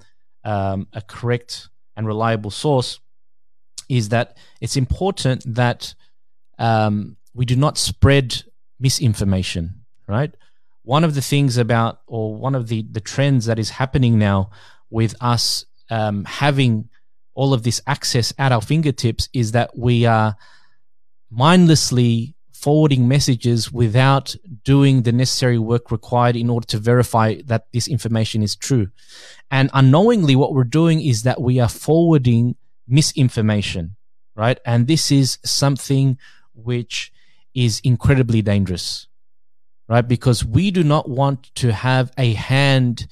[0.46, 3.02] um, a correct and reliable source,
[3.90, 5.94] is that it's important that
[6.58, 8.42] um, we do not spread
[8.80, 9.84] misinformation.
[10.08, 10.34] Right.
[10.84, 14.50] One of the things about, or one of the the trends that is happening now
[14.90, 16.90] with us um, having
[17.36, 20.36] all of this access at our fingertips is that we are
[21.30, 27.90] mindlessly forwarding messages without doing the necessary work required in order to verify that this
[27.90, 28.88] information is true.
[29.52, 32.56] And unknowingly, what we're doing is that we are forwarding
[32.88, 33.98] misinformation,
[34.36, 34.60] right?
[34.66, 36.18] And this is something
[36.54, 37.12] which
[37.54, 39.08] is incredibly dangerous,
[39.90, 40.08] right?
[40.08, 43.08] Because we do not want to have a hand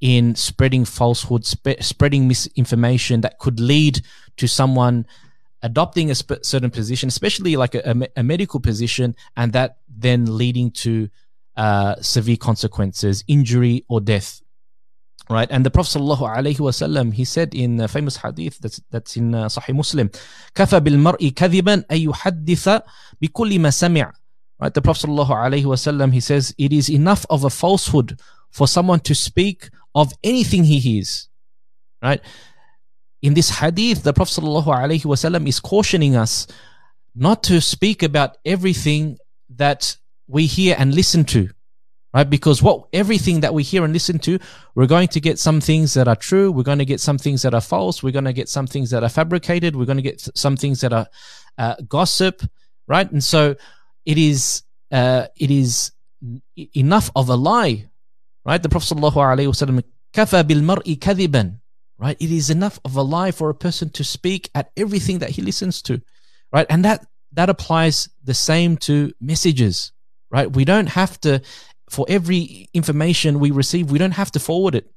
[0.00, 4.02] in spreading falsehood, spe- spreading misinformation that could lead
[4.36, 5.06] to someone
[5.62, 10.70] adopting a sp- certain position, especially like a, a, medical position, and that then leading
[10.70, 11.08] to
[11.56, 14.40] uh, severe consequences, injury or death.
[15.30, 19.46] Right, and the Prophet sallallahu he said in a famous hadith that's that's in uh,
[19.46, 20.10] Sahih Muslim,
[20.54, 22.82] "Kafa bil mar'i kadiban ayuhaditha
[23.18, 23.70] bi kulli ma.
[24.60, 29.14] Right, the Prophet sallallahu he says it is enough of a falsehood for someone to
[29.14, 31.28] speak of anything he hears.
[32.02, 32.20] Right?
[33.22, 36.46] In this hadith, the Prophet ﷺ is cautioning us
[37.14, 39.18] not to speak about everything
[39.56, 41.48] that we hear and listen to.
[42.12, 42.28] Right?
[42.28, 44.38] Because what everything that we hear and listen to,
[44.74, 47.42] we're going to get some things that are true, we're going to get some things
[47.42, 50.02] that are false, we're going to get some things that are fabricated, we're going to
[50.02, 51.08] get some things that are
[51.58, 52.42] uh, gossip,
[52.86, 53.10] right?
[53.10, 53.56] And so
[54.04, 55.90] it is uh, it is
[56.74, 57.88] enough of a lie
[58.44, 58.62] Right?
[58.62, 61.60] The Prophet ﷺ, kafa bil mar'i kadiban.
[61.98, 62.16] Right?
[62.20, 65.42] It is enough of a lie for a person to speak at everything that he
[65.42, 66.02] listens to.
[66.52, 66.66] Right?
[66.68, 69.92] And that, that applies the same to messages.
[70.30, 70.50] Right?
[70.50, 71.40] We don't have to,
[71.88, 74.90] for every information we receive, we don't have to forward it.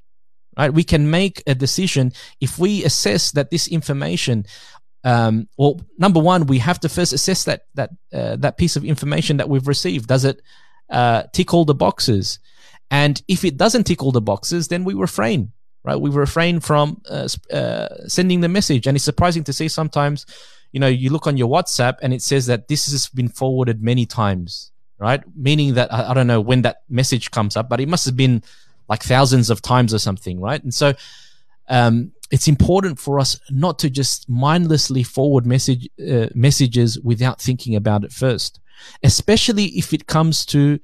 [0.57, 0.73] Right?
[0.73, 4.45] We can make a decision if we assess that this information
[5.03, 8.83] um, well, number one, we have to first assess that that uh, that piece of
[8.83, 10.07] information that we've received.
[10.07, 10.41] Does it
[10.89, 12.39] uh, tick all the boxes?
[12.89, 15.51] And if it doesn't tick all the boxes, then we refrain,
[15.83, 15.99] right?
[15.99, 18.87] We refrain from uh, uh, sending the message.
[18.87, 20.25] And it's surprising to see sometimes,
[20.71, 23.83] you know, you look on your WhatsApp and it says that this has been forwarded
[23.83, 25.21] many times, right?
[25.35, 28.15] Meaning that I, I don't know when that message comes up, but it must have
[28.15, 28.43] been
[28.87, 30.63] like thousands of times or something, right?
[30.63, 30.93] And so,
[31.69, 37.75] um, it's important for us not to just mindlessly forward message uh, messages without thinking
[37.75, 38.59] about it first,
[39.03, 40.79] especially if it comes to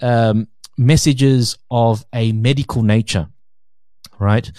[0.00, 0.48] um,
[0.80, 3.28] messages of a medical nature,
[4.18, 4.50] right?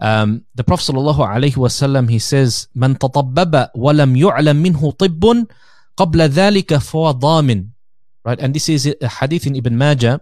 [0.00, 5.48] Um, the Prophet sallallahu alaihi wasallam he says, "Man tatabbaba walam yu'lam minhu tibbun
[5.96, 7.76] qabla dhalika fawadamin."
[8.24, 10.20] Right, and this is a hadith in Ibn Majah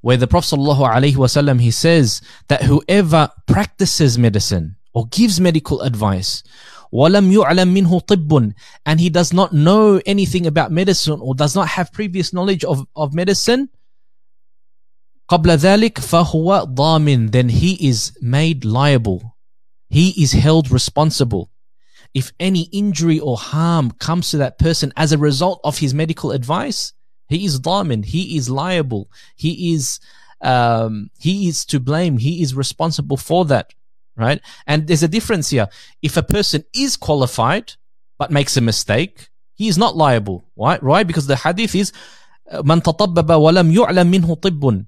[0.00, 5.80] where the Prophet sallallahu alaihi wasallam he says that whoever practices medicine or gives medical
[5.80, 6.42] advice,
[6.92, 8.52] walam yu'lam minhu tibbun,
[8.84, 12.84] and he does not know anything about medicine or does not have previous knowledge of,
[12.96, 13.70] of medicine,
[15.27, 19.35] قبل ذلك فهو ضامن then he is made liable
[19.89, 21.49] he is held responsible
[22.13, 26.31] if any injury or harm comes to that person as a result of his medical
[26.31, 26.93] advice,
[27.27, 29.99] he is dhamin, he is liable, he is
[30.41, 33.73] um, he is to blame, he is responsible for that,
[34.15, 34.41] right?
[34.65, 35.67] And there's a difference here.
[36.01, 37.73] If a person is qualified
[38.17, 40.45] but makes a mistake, he is not liable.
[40.55, 40.79] Why?
[40.81, 41.05] Right?
[41.05, 41.91] Because the hadith is
[42.51, 44.85] من تطبب ولم يعلم منه طب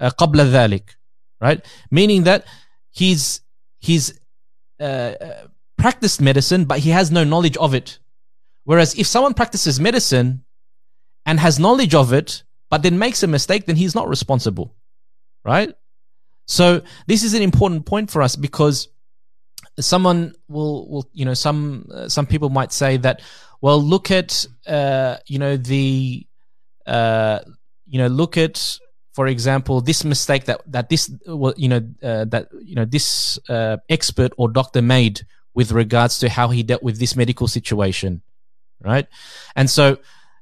[0.00, 0.96] قبل ذلك
[1.40, 2.44] right meaning that
[2.90, 3.40] he's
[3.78, 4.18] he's
[4.80, 5.12] uh,
[5.76, 7.98] practiced medicine but he has no knowledge of it
[8.64, 10.44] whereas if someone practices medicine
[11.26, 14.74] and has knowledge of it but then makes a mistake then he's not responsible
[15.44, 15.74] right
[16.46, 18.88] so this is an important point for us because
[19.78, 23.22] someone will will you know some uh, some people might say that
[23.60, 26.26] well look at uh, you know the
[26.86, 27.38] uh,
[27.86, 28.78] you know look at
[29.15, 31.09] for example this mistake that that this
[31.55, 35.21] you know uh, that you know this uh, expert or doctor made
[35.53, 38.21] with regards to how he dealt with this medical situation
[38.83, 39.07] right?
[39.55, 39.97] And so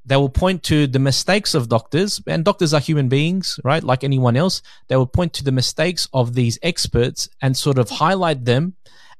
[0.05, 3.83] they will point to the mistakes of doctors and doctors are human beings right?
[3.83, 7.89] Like anyone else they will point to the mistakes of these experts and sort of
[7.89, 8.75] highlight them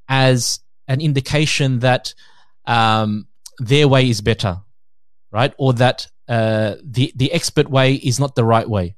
[0.09, 2.13] as an indication that
[2.65, 3.27] um,
[3.59, 4.61] their way is better
[5.31, 5.53] right?
[5.57, 8.95] Or that uh, the the expert way is not the right way,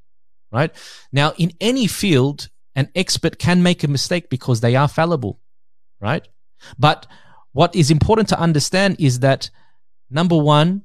[0.52, 0.72] right?
[1.12, 5.40] Now, in any field, an expert can make a mistake because they are fallible,
[6.00, 6.28] right?
[6.78, 7.08] But
[7.54, 9.50] what is important to understand is that
[10.10, 10.84] number one,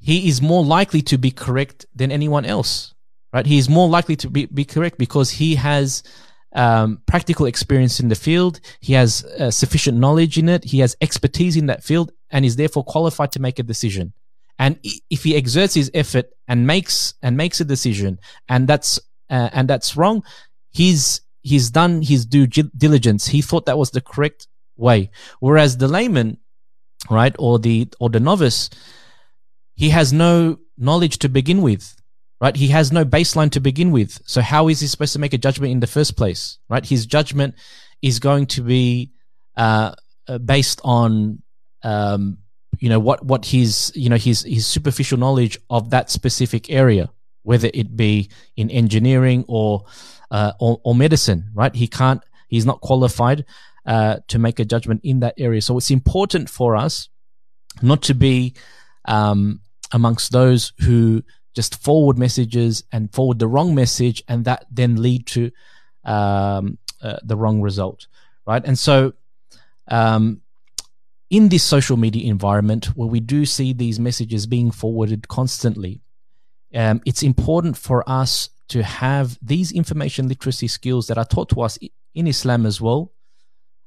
[0.00, 2.94] he is more likely to be correct than anyone else,
[3.32, 3.46] right?
[3.46, 6.04] He is more likely to be, be correct because he has
[6.52, 8.60] um, practical experience in the field.
[8.80, 10.64] He has uh, sufficient knowledge in it.
[10.64, 14.12] He has expertise in that field and is therefore qualified to make a decision.
[14.58, 18.18] And if he exerts his effort and makes and makes a decision,
[18.48, 18.98] and that's
[19.30, 20.24] uh, and that's wrong,
[20.70, 23.26] he's he's done his due diligence.
[23.26, 25.10] He thought that was the correct way.
[25.40, 26.38] Whereas the layman,
[27.08, 28.70] right, or the or the novice,
[29.74, 31.94] he has no knowledge to begin with
[32.40, 32.56] right?
[32.56, 34.20] He has no baseline to begin with.
[34.24, 36.84] So how is he supposed to make a judgment in the first place, right?
[36.84, 37.54] His judgment
[38.02, 39.12] is going to be
[39.56, 39.94] uh,
[40.28, 41.42] uh based on
[41.82, 42.38] um,
[42.78, 47.10] you know what what his you know his his superficial knowledge of that specific area
[47.42, 49.84] whether it be in engineering or
[50.30, 51.74] uh, or, or, medicine right?
[51.74, 53.46] He can't he's not qualified
[53.86, 55.62] uh, to make a judgment in that area.
[55.62, 57.08] So it's important for us
[57.80, 58.54] not to be
[59.06, 59.60] um,
[59.92, 61.22] amongst those who
[61.54, 65.50] just forward messages and forward the wrong message and that then lead to
[66.04, 68.06] um, uh, the wrong result
[68.46, 68.64] right?
[68.64, 69.12] And so
[69.88, 70.40] um,
[71.30, 76.00] in this social media environment where we do see these messages being forwarded constantly,
[76.74, 81.60] um, it's important for us to have these information literacy skills that are taught to
[81.62, 81.78] us
[82.14, 83.12] in Islam as well,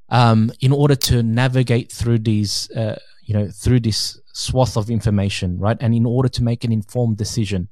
[0.08, 5.58] um, in order to navigate through these, uh, you know, through this swath of information,
[5.58, 5.76] right?
[5.80, 7.68] And in order to make an informed decision.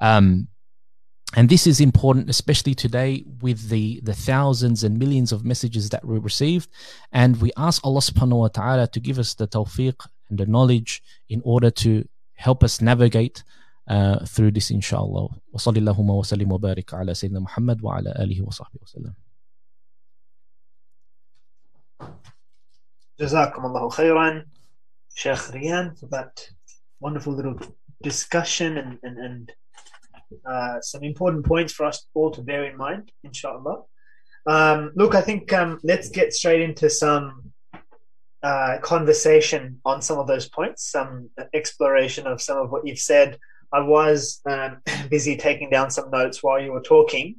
[0.00, 0.48] Um,
[1.36, 6.04] and this is important, especially today with the, the thousands and millions of messages that
[6.04, 6.70] we received.
[7.12, 11.02] And we ask Allah subhanahu wa ta'ala to give us the tawfiq and the knowledge
[11.28, 13.44] in order to help us navigate
[13.88, 15.28] uh, through this, inshallah.
[15.52, 18.88] Wa sallallahu wa sallim wa barik ala Sayyidina Muhammad wa ala alihi wa sahbihi wa
[18.88, 19.14] sallam.
[23.20, 24.44] Jazakum Allahu khairan,
[25.14, 26.48] Sheikh Rian, for that
[27.00, 27.58] wonderful little
[28.02, 29.52] discussion and, and, and
[30.44, 33.82] uh, some important points for us all to bear in mind, inshallah.
[34.46, 37.52] Um, look, I think um, let's get straight into some
[38.42, 43.38] uh, conversation on some of those points, some exploration of some of what you've said.
[43.72, 44.78] I was um,
[45.10, 47.36] busy taking down some notes while you were talking,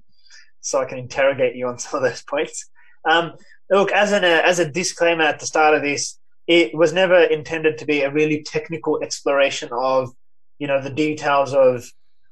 [0.62, 2.70] so I can interrogate you on some of those points.
[3.10, 3.34] Um,
[3.70, 7.24] look, as an uh, as a disclaimer at the start of this, it was never
[7.24, 10.12] intended to be a really technical exploration of
[10.58, 11.90] you know the details of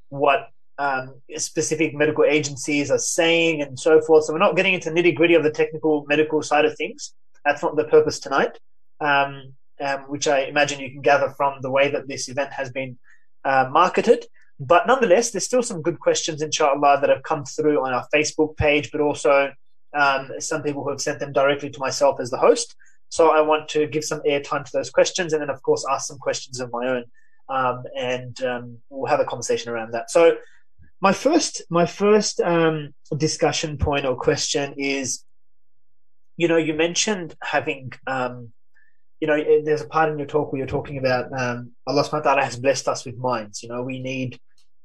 [0.10, 4.26] what um, specific medical agencies are saying and so forth.
[4.26, 7.14] So we're not getting into nitty gritty of the technical medical side of things.
[7.46, 8.60] That's not the purpose tonight,
[9.00, 12.70] um, um, which I imagine you can gather from the way that this event has
[12.72, 12.98] been
[13.44, 14.26] uh, marketed.
[14.60, 18.58] But nonetheless, there's still some good questions, inshallah, that have come through on our Facebook
[18.58, 19.54] page, but also
[19.96, 22.76] um, some people who have sent them directly to myself as the host.
[23.10, 26.08] So I want to give some airtime to those questions and then, of course, ask
[26.08, 27.06] some questions of my own
[27.50, 30.10] um, and um, we'll have a conversation around that.
[30.12, 30.38] So,
[31.00, 35.24] my first my first um, discussion point or question is,
[36.38, 38.52] you know, you mentioned having, um,
[39.20, 42.26] you know, there's a part in your talk where you're talking about um, Allah Subhanahu
[42.26, 43.62] wa Taala has blessed us with minds.
[43.62, 44.40] You know, we need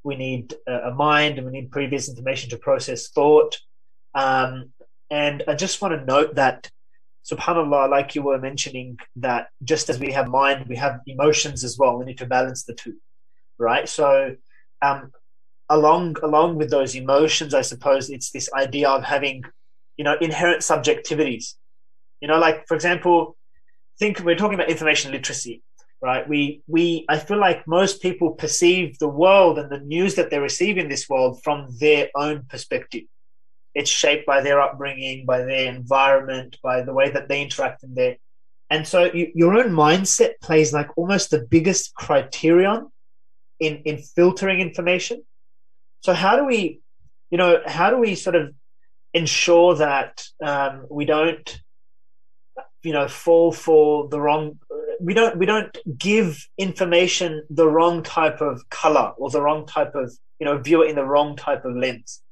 [0.05, 3.57] we need a mind and we need previous information to process thought.
[4.15, 4.73] Um,
[5.11, 6.71] and I just want to note that
[7.25, 11.79] subhanallah like you were mentioning that just as we have mind we have emotions as
[11.79, 11.99] well.
[11.99, 12.97] We need to balance the two
[13.59, 13.89] right?
[13.89, 14.35] So
[14.81, 15.13] um,
[15.69, 19.43] along along with those emotions i suppose it's this idea of having
[19.97, 21.55] you know inherent subjectivities.
[22.21, 23.37] You know like for example
[23.99, 25.63] think we're talking about information literacy
[26.03, 26.29] right?
[26.29, 30.41] We we i feel like most people perceive the world and the news that they
[30.41, 33.05] receive in this world from their own perspective
[33.75, 37.95] it's shaped by their upbringing, by their environment, by the way that they interact in
[37.95, 38.17] there.
[38.71, 42.91] And so you, your own mindset plays like almost the biggest criterion
[43.61, 45.23] in, in filtering information.
[46.01, 46.81] So how do we,
[47.31, 48.55] you know, how do we sort of
[49.15, 51.61] ensure that um, we don't,
[52.83, 54.59] you know, fall for the wrong,
[55.01, 59.95] we don't, we don't give information the wrong type of color or the wrong type
[59.95, 62.23] of, you know, view it in the wrong type of lens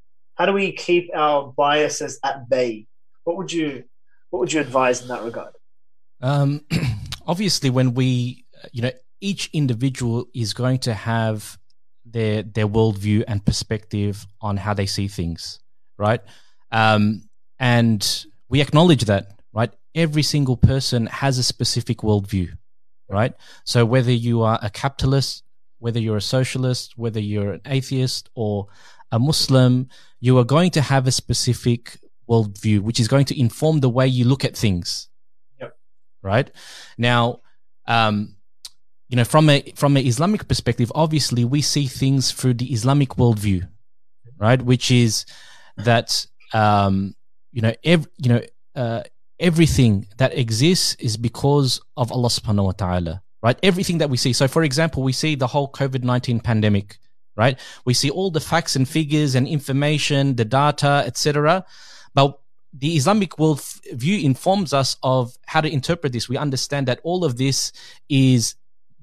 [0.40, 2.86] how do we keep our biases at bay?
[3.24, 3.84] What would you
[4.30, 5.52] what would you advise in that regard?
[6.22, 6.64] Um,
[7.26, 11.58] obviously, when we you know each individual is going to have
[12.06, 15.60] their their worldview and perspective on how they see things,
[15.98, 16.22] right?
[16.72, 17.28] Um,
[17.58, 18.00] and
[18.48, 19.70] we acknowledge that, right?
[19.94, 22.56] Every single person has a specific worldview,
[23.10, 23.34] right?
[23.64, 25.42] So whether you are a capitalist,
[25.80, 28.68] whether you're a socialist, whether you're an atheist or
[29.12, 29.88] a Muslim,
[30.20, 31.98] you are going to have a specific
[32.28, 35.08] worldview, which is going to inform the way you look at things.
[35.60, 35.76] Yep.
[36.22, 36.50] Right
[36.96, 37.40] now,
[37.86, 38.36] um,
[39.08, 43.10] you know, from a from an Islamic perspective, obviously we see things through the Islamic
[43.10, 43.68] worldview,
[44.38, 44.62] right?
[44.62, 45.26] Which is
[45.76, 47.16] that um,
[47.52, 48.40] you know, ev- you know,
[48.76, 49.02] uh,
[49.40, 53.58] everything that exists is because of Allah Subhanahu wa Taala, right?
[53.62, 54.32] Everything that we see.
[54.32, 56.98] So, for example, we see the whole COVID nineteen pandemic
[57.36, 57.58] right?
[57.84, 61.64] We see all the facts and figures and information, the data, etc.
[62.14, 62.38] But
[62.72, 63.62] the Islamic world
[63.92, 66.28] view informs us of how to interpret this.
[66.28, 67.72] We understand that all of this
[68.08, 68.54] is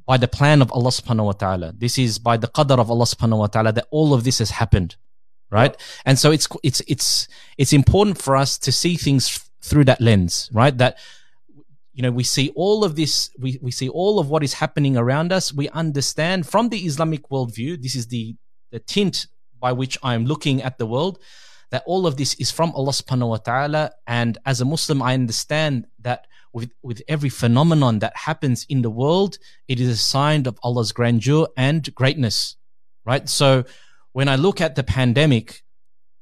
[0.06, 1.74] by the plan of Allah subhanahu wa ta'ala.
[1.78, 4.52] This is by the qadr of Allah subhanahu wa ta'ala that all of this has
[4.52, 4.96] happened.
[5.50, 5.76] Right?
[6.06, 10.50] And so it's it's it's it's important for us to see things through that lens,
[10.52, 10.78] right?
[10.78, 10.98] That
[11.98, 14.95] you know, we see all of this, we, we see all of what is happening
[14.95, 15.52] around us.
[15.52, 18.36] We understand from the Islamic worldview, this is the,
[18.72, 19.26] the tint
[19.60, 21.18] by which I'm looking at the world,
[21.72, 23.93] that all of this is from Allah subhanahu wa ta'ala.
[24.06, 28.91] And as a Muslim, I understand that with, with every phenomenon that happens in the
[28.91, 32.58] world, it is a sign of Allah's grandeur and greatness,
[33.08, 33.28] right?
[33.28, 33.66] So
[34.14, 35.64] when I look at the pandemic,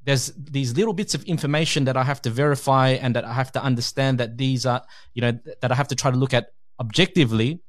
[0.06, 3.50] there's these little bits of information that I have to verify and that I have
[3.52, 4.82] to understand that these are,
[5.14, 7.60] you know, that I have to try to look at objectively.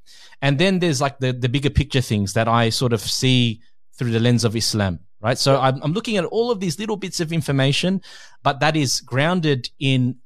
[0.41, 3.61] And then there's like the, the bigger picture things that I sort of see
[3.97, 5.37] through the lens of Islam, right?
[5.37, 8.01] So I'm, I'm looking at all of these little bits of information,
[8.43, 10.17] but that is grounded in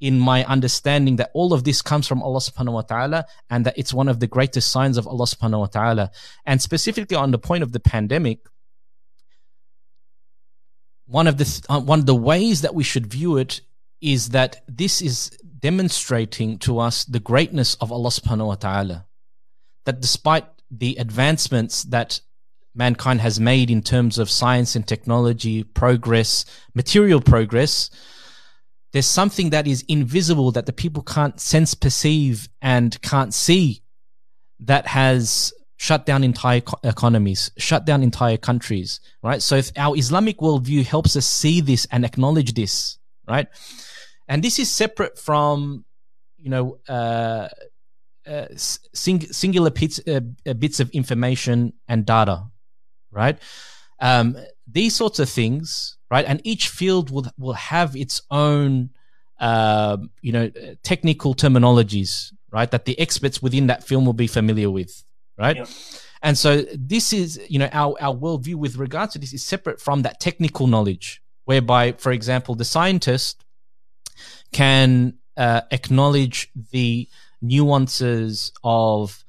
[0.00, 3.76] in my understanding that all of this comes from Allah subhanahu wa ta'ala and that
[3.76, 6.10] it's one of the greatest signs of Allah subhanahu wa ta'ala.
[6.46, 8.38] And specifically on the point of the pandemic,
[11.10, 13.60] one of the uh, one of the ways that we should view it
[14.00, 19.06] is that this is demonstrating to us the greatness of Allah subhanahu wa ta'ala.
[19.84, 22.20] That despite the advancements that
[22.74, 26.44] mankind has made in terms of science and technology, progress,
[26.74, 27.90] material progress,
[28.92, 33.82] there's something that is invisible that the people can't sense, perceive, and can't see
[34.60, 39.40] that has shut down entire economies, shut down entire countries, right?
[39.40, 43.48] So if our Islamic worldview helps us see this and acknowledge this, right?
[44.28, 45.86] And this is separate from,
[46.36, 47.48] you know, uh,
[48.26, 52.44] uh, sing- singular bits, uh, uh, bits of information and data,
[53.10, 53.38] right?
[54.00, 54.36] Um,
[54.70, 56.26] these sorts of things, right?
[56.26, 58.90] And each field will will have its own,
[59.40, 60.50] uh, you know,
[60.82, 62.70] technical terminologies, right?
[62.70, 65.04] That the experts within that film will be familiar with,
[65.40, 65.56] right?
[65.56, 65.64] Yeah.
[66.22, 69.80] And so this is, you know, our, our worldview with regards to this is separate
[69.80, 73.44] from that technical knowledge, whereby, for example, the scientist
[74.52, 77.08] can uh, acknowledge the
[77.40, 79.24] nuances of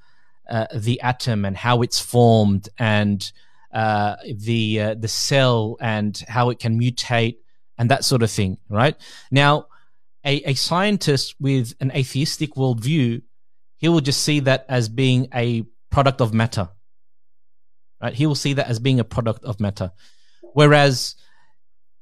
[0.50, 3.32] uh, the atom and how it's formed and
[3.74, 7.38] uh, the uh, the cell and how it can mutate
[7.78, 8.98] and that sort of thing, right?
[9.32, 9.68] Now,
[10.26, 13.22] a, a scientist with an atheistic worldview,
[13.78, 16.70] he will just see that as being a product of matter.
[18.02, 18.14] Right?
[18.14, 19.92] He will see that as being a product of matter.
[20.54, 21.16] Whereas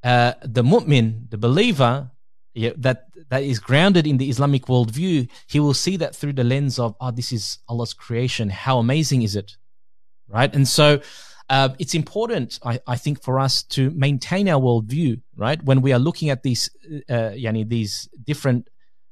[0.03, 2.11] uh, the mu'min, the believer,
[2.53, 6.43] yeah, that that is grounded in the Islamic worldview, he will see that through the
[6.43, 8.49] lens of, oh, this is Allah's creation.
[8.49, 9.57] How amazing is it?
[10.27, 10.53] Right?
[10.53, 11.01] And so
[11.49, 15.61] uh, it's important, I, I, think, for us to maintain our worldview, right?
[15.63, 16.69] When we are looking at these,
[17.09, 18.69] uh, yani, these different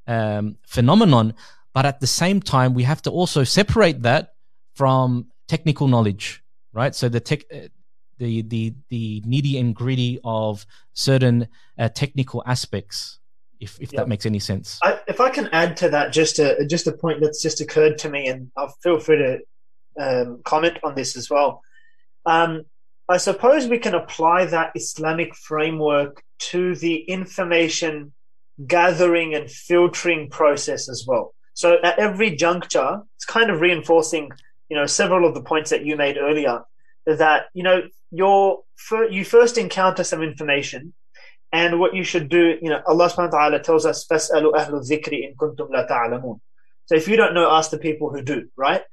[0.07, 1.33] um, phenomenon.
[1.73, 4.33] But at the same time, we have to also separate that
[4.77, 6.93] from technical knowledge, right?
[6.93, 7.67] So the tech, uh,
[8.19, 11.47] the the the nitty and gritty of certain
[11.79, 13.19] uh, technical aspects,
[13.59, 14.79] if if that makes any sense.
[14.83, 17.97] I, if I can add to that, just a just a point that's just occurred
[17.99, 19.39] to me, and I'll feel free to
[19.99, 21.61] um, comment on this as well.
[22.25, 22.63] Um,
[23.09, 26.21] I suppose we can apply that Islamic framework
[26.51, 28.13] to the information
[28.65, 31.33] gathering and filtering process as well.
[31.53, 34.29] So at every juncture, it's kind of reinforcing,
[34.69, 36.63] you know, several of the points that you made earlier.
[37.05, 38.63] That you know, your
[39.09, 40.93] you first encounter some information,
[41.51, 44.83] and what you should do, you know, Allah Subhanahu wa Taala tells us, "Fas'alu ahlu
[44.89, 46.39] dhikri in kuntum la ta'lamun."
[46.85, 48.49] So if you don't know, ask the people who do.
[48.57, 48.83] Right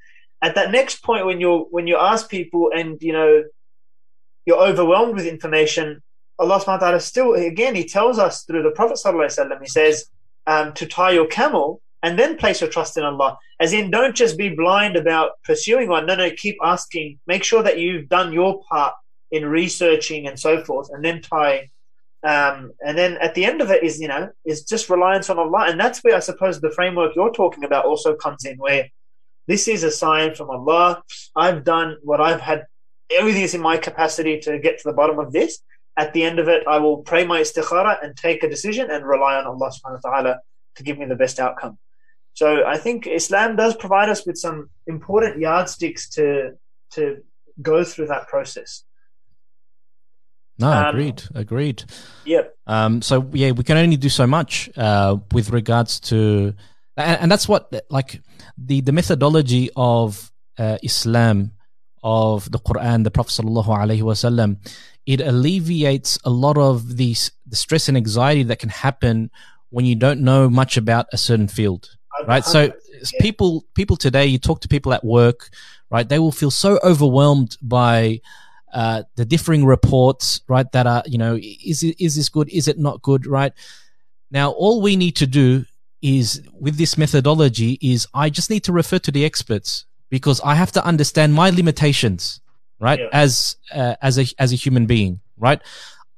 [0.44, 3.44] at that next point, when you're when you ask people, and you know,
[4.44, 6.02] you're overwhelmed with information,
[6.38, 9.62] Allah subhanahu wa ta'ala still, again, He tells us through the Prophet sallallahu alaihi wasallam
[9.62, 10.04] He says,
[10.46, 13.38] um, to tie your camel and then place your trust in Allah.
[13.58, 16.06] As in, don't just be blind about pursuing one.
[16.06, 17.18] No, no, keep asking.
[17.26, 18.94] Make sure that you've done your part
[19.30, 21.70] in researching and so forth, and then tie.
[22.22, 25.38] Um, and then at the end of it is, you know, is just reliance on
[25.38, 25.66] Allah.
[25.68, 28.88] And that's where I suppose the framework you're talking about also comes in, where
[29.48, 31.02] this is a sign from Allah.
[31.34, 32.66] I've done what I've had,
[33.10, 35.60] everything is in my capacity to get to the bottom of this
[35.96, 39.06] at the end of it, I will pray my istikhara and take a decision and
[39.06, 40.40] rely on Allah subhanahu wa ta'ala
[40.76, 41.78] to give me the best outcome.
[42.34, 46.52] So I think Islam does provide us with some important yardsticks to
[46.92, 47.22] to
[47.62, 48.84] go through that process.
[50.58, 51.84] No, um, agreed, agreed.
[52.26, 52.56] Yep.
[52.66, 56.54] Um, so yeah, we can only do so much uh, with regards to,
[56.96, 58.20] and, and, that's what like
[58.56, 61.52] the the methodology of uh, Islam,
[62.02, 64.58] of the Quran, the Prophet sallallahu alaihi wasallam
[65.06, 69.30] it alleviates a lot of these the stress and anxiety that can happen
[69.70, 72.72] when you don't know much about a certain field right so
[73.20, 75.50] people people today you talk to people at work
[75.90, 78.20] right they will feel so overwhelmed by
[78.72, 82.66] uh, the differing reports right that are you know is it, is this good is
[82.68, 83.52] it not good right
[84.30, 85.64] now all we need to do
[86.02, 90.54] is with this methodology is i just need to refer to the experts because i
[90.54, 92.40] have to understand my limitations
[92.84, 93.00] right?
[93.00, 93.08] Yeah.
[93.12, 95.60] As uh, as a as a human being, right?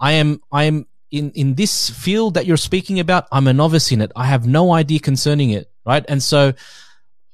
[0.00, 3.26] I am I am in in this field that you're speaking about.
[3.32, 4.12] I'm a novice in it.
[4.16, 6.04] I have no idea concerning it, right?
[6.08, 6.52] And so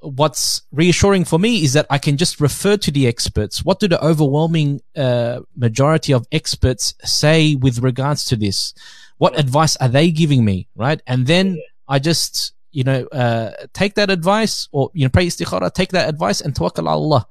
[0.00, 3.64] what's reassuring for me is that I can just refer to the experts.
[3.64, 8.74] What do the overwhelming uh, majority of experts say with regards to this?
[9.18, 11.00] What advice are they giving me, right?
[11.06, 15.72] And then I just, you know, uh, take that advice or, you know, pray istikhara,
[15.72, 17.26] take that advice and tawakkal Allah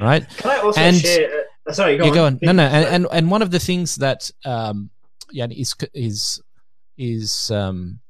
[0.00, 0.28] right?
[0.36, 1.46] Can I also and, share?
[1.66, 2.14] Uh, sorry, go yeah, on.
[2.14, 2.38] Go on.
[2.42, 4.90] No, no, and, and, and one of the things that um,
[5.30, 6.42] yeah, is is
[6.96, 8.00] is um,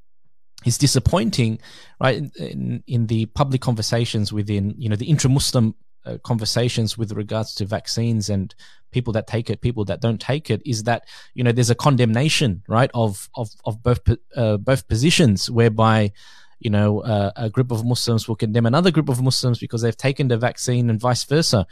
[0.64, 1.58] is disappointing,
[2.00, 2.22] right?
[2.36, 5.74] In, in, the public conversations within you know the intra-Muslim
[6.06, 8.54] uh, conversations with regards to vaccines and
[8.90, 11.74] people that take it, people that don't take it, is that you know there's a
[11.74, 14.00] condemnation, right, of of of both
[14.36, 16.12] uh, both positions, whereby
[16.60, 19.96] you know, uh, a group of Muslims will condemn another group of Muslims because they've
[19.96, 21.66] taken the vaccine and vice versa,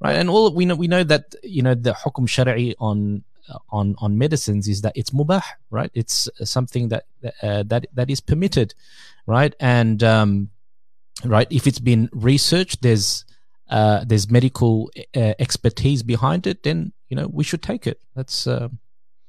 [0.00, 0.16] right?
[0.16, 3.24] And all we know, we know that you know the hukum shari on
[3.70, 5.90] on on medicines is that it's mubah, right?
[5.94, 7.04] It's something that
[7.42, 8.74] uh, that that is permitted,
[9.26, 9.54] right?
[9.60, 10.50] And um,
[11.24, 13.24] right, if it's been researched, there's
[13.68, 18.00] uh, there's medical uh, expertise behind it, then you know we should take it.
[18.14, 18.46] That's.
[18.46, 18.68] Uh,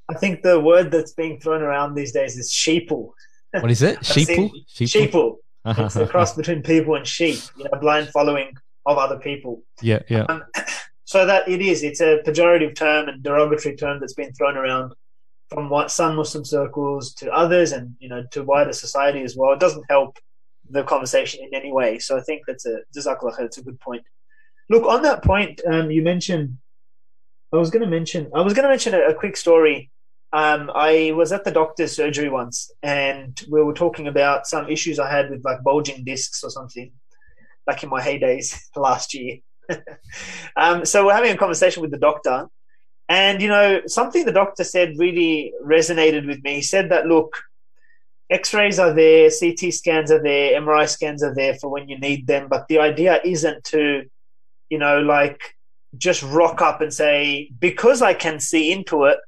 [0.07, 3.11] I think the word that's being thrown around these days is sheeple.
[3.51, 3.99] What is it?
[4.01, 4.51] Sheeple?
[4.69, 5.09] Sheeple.
[5.09, 5.35] sheeple.
[5.85, 7.39] it's a cross between people and sheep.
[7.57, 8.55] You know, blind following
[8.85, 9.63] of other people.
[9.81, 10.25] Yeah, yeah.
[10.29, 10.43] Um,
[11.05, 11.83] so that it is.
[11.83, 14.93] It's a pejorative term and derogatory term that's been thrown around
[15.49, 19.53] from some Muslim circles to others, and you know, to wider society as well.
[19.53, 20.17] It doesn't help
[20.69, 21.99] the conversation in any way.
[21.99, 24.03] So I think that's a jazakallah It's a good point.
[24.69, 26.57] Look, on that point, um, you mentioned.
[27.53, 28.29] I was going to mention.
[28.35, 29.91] I was going to mention a, a quick story
[30.35, 34.99] um, I was at the doctor's surgery once, and we were talking about some issues
[34.99, 36.91] I had with like bulging discs or something,
[37.65, 39.37] back in my heydays last year.
[40.55, 42.47] Um, so we're having a conversation with the doctor,
[43.09, 46.55] and you know something the doctor said really resonated with me.
[46.55, 47.37] He said that look,
[48.29, 52.27] X-rays are there, CT scans are there, MRI scans are there for when you need
[52.27, 54.03] them, but the idea isn't to,
[54.69, 55.39] you know, like
[55.97, 59.19] just rock up and say because I can see into it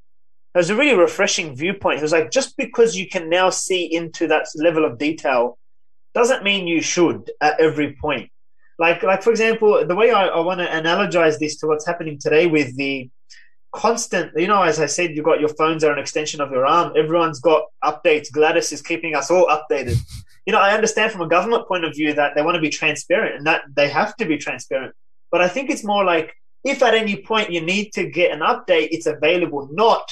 [0.57, 1.99] it was a really refreshing viewpoint.
[1.99, 5.59] It was like just because you can now see into that level of detail
[6.15, 8.31] doesn't mean you should at every point.
[8.79, 12.19] Like, like for example, the way I, I want to analogize this to what's happening
[12.19, 13.09] today with the
[13.71, 14.31] constant.
[14.35, 16.93] You know, as I said, you've got your phones are an extension of your arm.
[16.95, 18.31] Everyone's got updates.
[18.31, 19.97] Gladys is keeping us all updated.
[20.45, 22.69] You know, I understand from a government point of view that they want to be
[22.69, 24.95] transparent and that they have to be transparent.
[25.29, 28.39] But I think it's more like if at any point you need to get an
[28.39, 29.67] update, it's available.
[29.73, 30.09] Not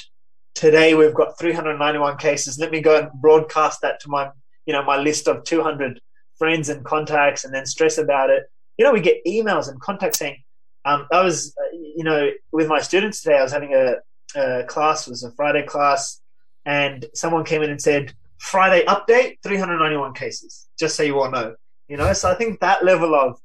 [0.53, 2.59] today we've got 391 cases.
[2.59, 4.29] Let me go and broadcast that to my,
[4.65, 6.01] you know, my list of 200
[6.37, 8.43] friends and contacts, and then stress about it.
[8.77, 10.43] You know, we get emails and contacts saying,
[10.85, 13.37] um, I was, you know, with my students today.
[13.37, 13.95] I was having a,
[14.39, 15.07] a class.
[15.07, 16.21] It was a Friday class,
[16.65, 21.55] and someone came in and said, "Friday update: 391 cases." Just so you all know,
[21.87, 22.13] you know.
[22.13, 23.39] So I think that level of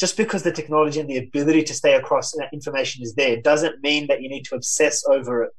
[0.00, 4.08] just because the technology and the ability to stay across information is there doesn't mean
[4.08, 5.50] that you need to obsess over it.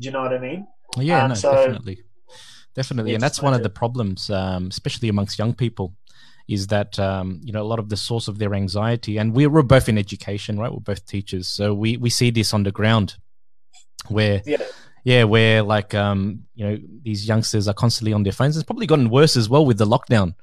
[0.00, 0.66] Do you know what I mean?
[0.96, 2.02] Yeah, um, no, so, definitely,
[2.74, 5.94] definitely, and that's one of the problems, um, especially amongst young people
[6.50, 9.46] is that um, you know a lot of the source of their anxiety, and we,
[9.46, 10.72] we're both in education, right?
[10.72, 13.14] We're both teachers, so we we see this on the ground,
[14.08, 14.64] where yeah,
[15.04, 18.56] yeah where like um, you know these youngsters are constantly on their phones.
[18.56, 20.34] It's probably gotten worse as well with the lockdown.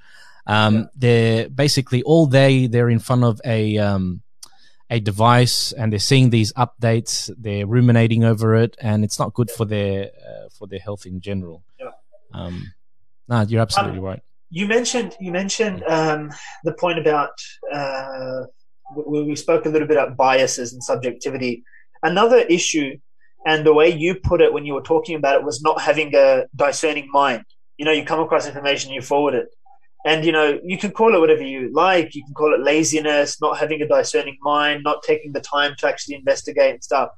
[0.48, 0.84] Um, yeah.
[0.96, 4.22] They're basically all day they're in front of a um,
[4.90, 7.30] a device and they're seeing these updates.
[7.38, 11.20] They're ruminating over it, and it's not good for their uh, for their health in
[11.20, 11.64] general.
[11.78, 11.92] Yeah.
[12.34, 12.72] Um,
[13.28, 14.22] no, you're absolutely um, right.
[14.50, 16.32] You mentioned you mentioned um,
[16.64, 17.32] the point about
[17.74, 18.44] uh,
[18.96, 21.64] we, we spoke a little bit about biases and subjectivity.
[22.04, 22.98] Another issue,
[23.46, 26.16] and the way you put it when you were talking about it, was not having
[26.16, 27.44] a discerning mind.
[27.78, 29.48] You know, you come across information, you forward it,
[30.06, 32.16] and you know you can call it whatever you like.
[32.16, 35.88] You can call it laziness, not having a discerning mind, not taking the time to
[35.88, 37.10] actually investigate and stuff.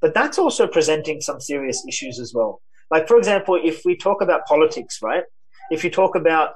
[0.00, 2.62] But that's also presenting some serious issues as well.
[2.90, 5.24] Like, for example, if we talk about politics, right?
[5.70, 6.52] If you talk about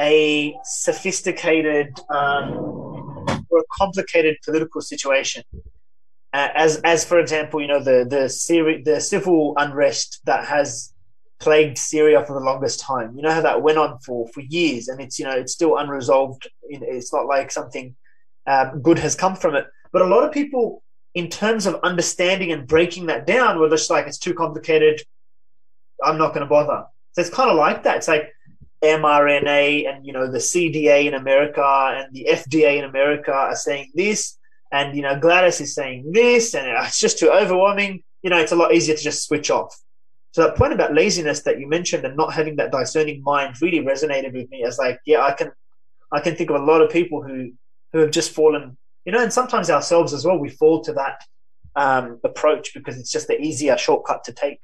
[0.00, 2.52] a sophisticated um,
[3.50, 5.42] or a complicated political situation.
[6.32, 10.92] Uh, as, as for example, you know the the, Syri- the civil unrest that has
[11.38, 13.14] plagued Syria for the longest time.
[13.16, 15.76] You know how that went on for for years, and it's you know it's still
[15.76, 16.48] unresolved.
[16.62, 17.94] It's not like something
[18.46, 19.66] um, good has come from it.
[19.92, 20.82] But a lot of people,
[21.14, 25.00] in terms of understanding and breaking that down, were just like it's too complicated.
[26.02, 26.84] I'm not going to bother.
[27.12, 27.98] So it's kind of like that.
[27.98, 28.33] It's like
[28.84, 31.64] mRNA and you know the CDC in America
[31.96, 34.38] and the FDA in America are saying this,
[34.72, 38.02] and you know Gladys is saying this, and it's just too overwhelming.
[38.22, 39.78] You know, it's a lot easier to just switch off.
[40.32, 43.80] So that point about laziness that you mentioned and not having that discerning mind really
[43.80, 45.52] resonated with me as like, yeah, I can,
[46.10, 47.52] I can think of a lot of people who
[47.92, 51.22] who have just fallen, you know, and sometimes ourselves as well, we fall to that
[51.76, 54.60] um, approach because it's just the easier shortcut to take.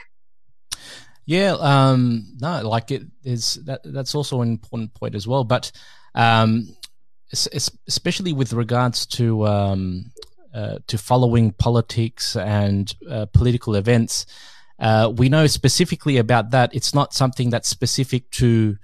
[1.30, 3.82] Yeah, um, no, like it is that.
[3.84, 5.44] That's also an important point as well.
[5.44, 5.70] But
[6.12, 6.74] um,
[7.32, 10.10] especially with regards to um,
[10.52, 14.26] uh, to following politics and uh, political events,
[14.80, 16.74] uh, we know specifically about that.
[16.74, 18.76] It's not something that's specific to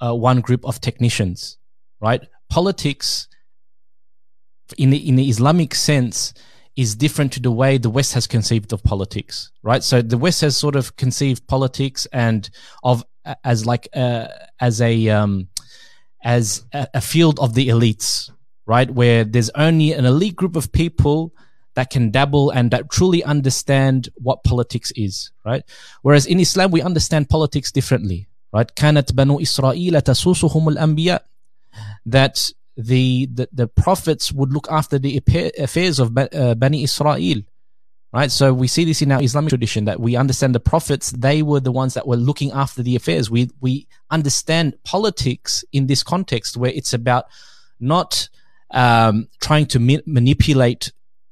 [0.00, 1.58] uh, one group of technicians,
[2.00, 2.22] right?
[2.48, 3.26] Politics,
[4.78, 6.34] in the in the Islamic sense,
[6.75, 9.83] is different to the way the West has conceived of politics, right?
[9.83, 12.49] So the West has sort of conceived politics and
[12.83, 13.03] of
[13.43, 14.27] as like uh,
[14.59, 15.47] as a um,
[16.23, 18.29] as a, a field of the elites,
[18.65, 18.89] right?
[18.89, 21.33] Where there's only an elite group of people
[21.75, 25.63] that can dabble and that truly understand what politics is, right?
[26.01, 28.69] Whereas in Islam, we understand politics differently, right?
[28.75, 31.25] كانت بنو إسرائيل تسوسهم الأنبياء
[32.05, 35.22] that the, the, the prophets would look after the
[35.58, 37.42] affairs of uh, Bani Israel.
[38.12, 41.42] Right, so we see this in our Islamic tradition that we understand the prophets; they
[41.42, 43.30] were the ones that were looking after the affairs.
[43.30, 47.26] We we understand politics in this context where it's about
[47.78, 48.28] not
[48.72, 50.90] um, trying to ma- manipulate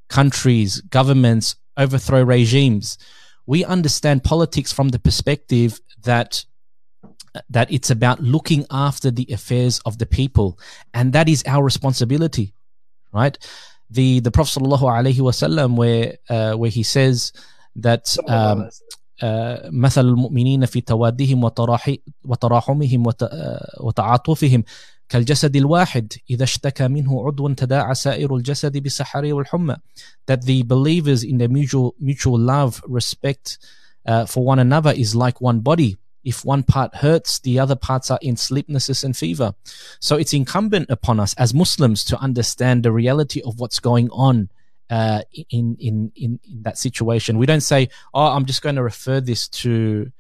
[0.09, 2.97] countries, governments, overthrow regimes.
[3.45, 6.45] We understand politics from the perspective that
[7.50, 10.60] that it's about looking after the affairs of the people,
[10.94, 12.54] and that is our responsibility,
[13.12, 13.38] right?
[13.90, 17.34] The the Prophet sallallahu alaihi wasallam, where uh, where he says
[17.76, 18.18] that.
[18.28, 18.70] Um,
[19.72, 21.52] مثل المؤمنين في توادهم
[22.26, 23.04] وتراحمهم
[23.80, 24.64] وتعاطفهم
[25.10, 29.76] كالجسد الواحد إذا اشتكى منه عضو تداعى سائر الجسد بالسحر والحمى
[30.32, 33.58] that the believers in their mutual mutual love respect
[34.08, 35.98] uh, for one another is like one body
[36.29, 39.55] if one part hurts, the other parts are in sleeplessness and fever.
[39.99, 44.51] So it's incumbent upon us as Muslims to understand the reality of what's going on
[44.91, 47.39] uh, in, in, in in that situation.
[47.39, 50.13] We don't say, "Oh, I'm just going to refer this to,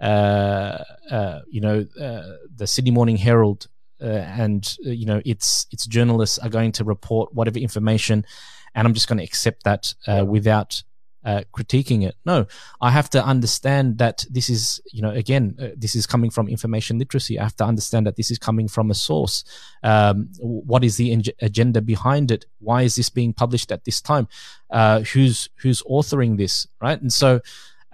[0.00, 3.68] uh, uh, you know, uh, the Sydney Morning Herald,
[4.02, 4.06] uh,
[4.42, 8.26] and uh, you know, its its journalists are going to report whatever information,
[8.74, 9.94] and I'm just going to accept that
[10.26, 10.82] without
[11.24, 12.14] uh, critiquing it.
[12.24, 12.46] No,
[12.80, 16.48] I have to understand that this is, you know, again, uh, this is coming from
[16.48, 17.38] information literacy.
[17.38, 19.44] I have to understand that this is coming from a source.
[19.82, 22.46] Um, what is the agenda behind it?
[22.60, 24.28] Why is this being published at this time?
[24.70, 27.00] Uh, who's who's authoring this, right?
[27.00, 27.40] And so.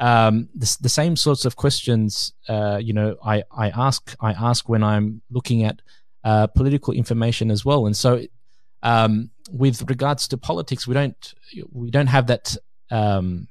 [0.02, 4.66] Um, the, the, same sorts of questions, uh, you know, I, I ask I ask
[4.66, 5.82] when I'm looking at
[6.24, 7.84] uh, political information as well.
[7.84, 8.22] And so,
[8.82, 11.34] um, with regards to politics, we don't
[11.72, 12.56] we don't have that
[12.90, 13.48] um,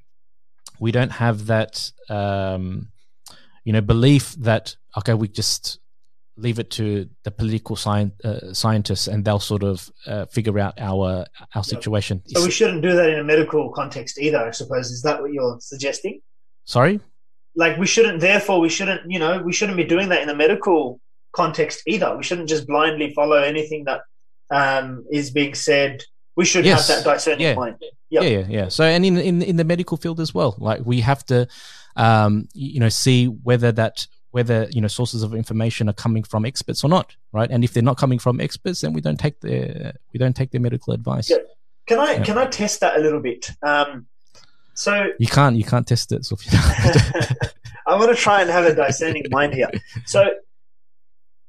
[0.79, 2.89] we don't have that um,
[3.63, 5.79] you know belief that okay we just
[6.39, 10.73] leave it to the political science, uh, scientists and they'll sort of uh, figure out
[10.79, 12.21] our our situation.
[12.27, 14.39] So we shouldn't do that in a medical context either.
[14.39, 16.21] I suppose is that what you're suggesting?
[16.63, 16.99] Sorry.
[17.55, 18.21] Like we shouldn't.
[18.21, 19.09] Therefore, we shouldn't.
[19.11, 20.99] You know, we shouldn't be doing that in a medical
[21.33, 22.15] context either.
[22.15, 24.01] We shouldn't just blindly follow anything that
[24.51, 26.03] um, is being said
[26.39, 26.87] we should yes.
[26.87, 27.53] have that discerning yeah.
[27.53, 27.75] mind.
[28.11, 28.23] Yep.
[28.23, 28.67] Yeah, yeah, yeah.
[28.69, 31.49] So, and in, in in the medical field as well, like we have to,
[31.97, 36.45] um, you know, see whether that whether you know sources of information are coming from
[36.45, 37.51] experts or not, right?
[37.51, 40.51] And if they're not coming from experts, then we don't take their we don't take
[40.51, 41.29] their medical advice.
[41.29, 41.39] Yeah.
[41.87, 42.23] Can I yeah.
[42.23, 43.51] can I test that a little bit?
[43.61, 44.07] Um,
[44.75, 46.23] so you can't you can't test it.
[46.23, 46.37] So
[47.85, 49.69] I want to try and have a discerning mind here.
[50.05, 50.23] So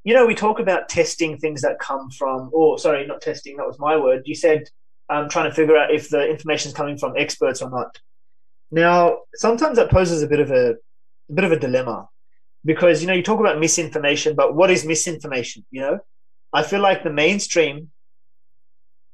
[0.03, 3.67] you know, we talk about testing things that come from, or sorry, not testing, that
[3.67, 4.23] was my word.
[4.25, 4.71] You said
[5.11, 7.99] um, trying to figure out if the information is coming from experts or not.
[8.71, 10.77] Now, sometimes that poses a bit of a,
[11.29, 12.09] a bit of a dilemma
[12.65, 15.65] because you know you talk about misinformation, but what is misinformation?
[15.71, 15.99] You know,
[16.53, 17.91] I feel like the mainstream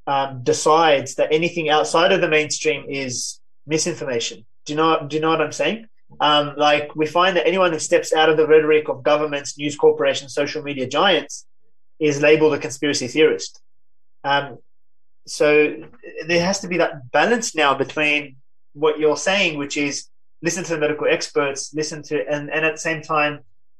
[0.05, 4.45] um, decides that anything outside of the mainstream is misinformation.
[4.65, 5.07] Do you know?
[5.07, 5.87] Do you know what I'm saying?
[6.19, 9.75] Um, like we find that anyone who steps out of the rhetoric of governments, news
[9.75, 11.45] corporations, social media giants
[11.99, 13.61] is labeled a conspiracy theorist.
[14.23, 14.59] Um,
[15.29, 15.75] so
[16.27, 18.37] there has to be that balance now between
[18.73, 20.07] what you're saying, which is
[20.41, 23.39] listen to the medical experts, listen to, and, and at the same time,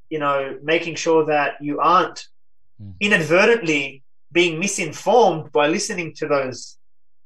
[0.09, 2.25] you know, making sure that you aren't
[2.81, 2.93] mm.
[2.99, 6.77] inadvertently being misinformed by listening to those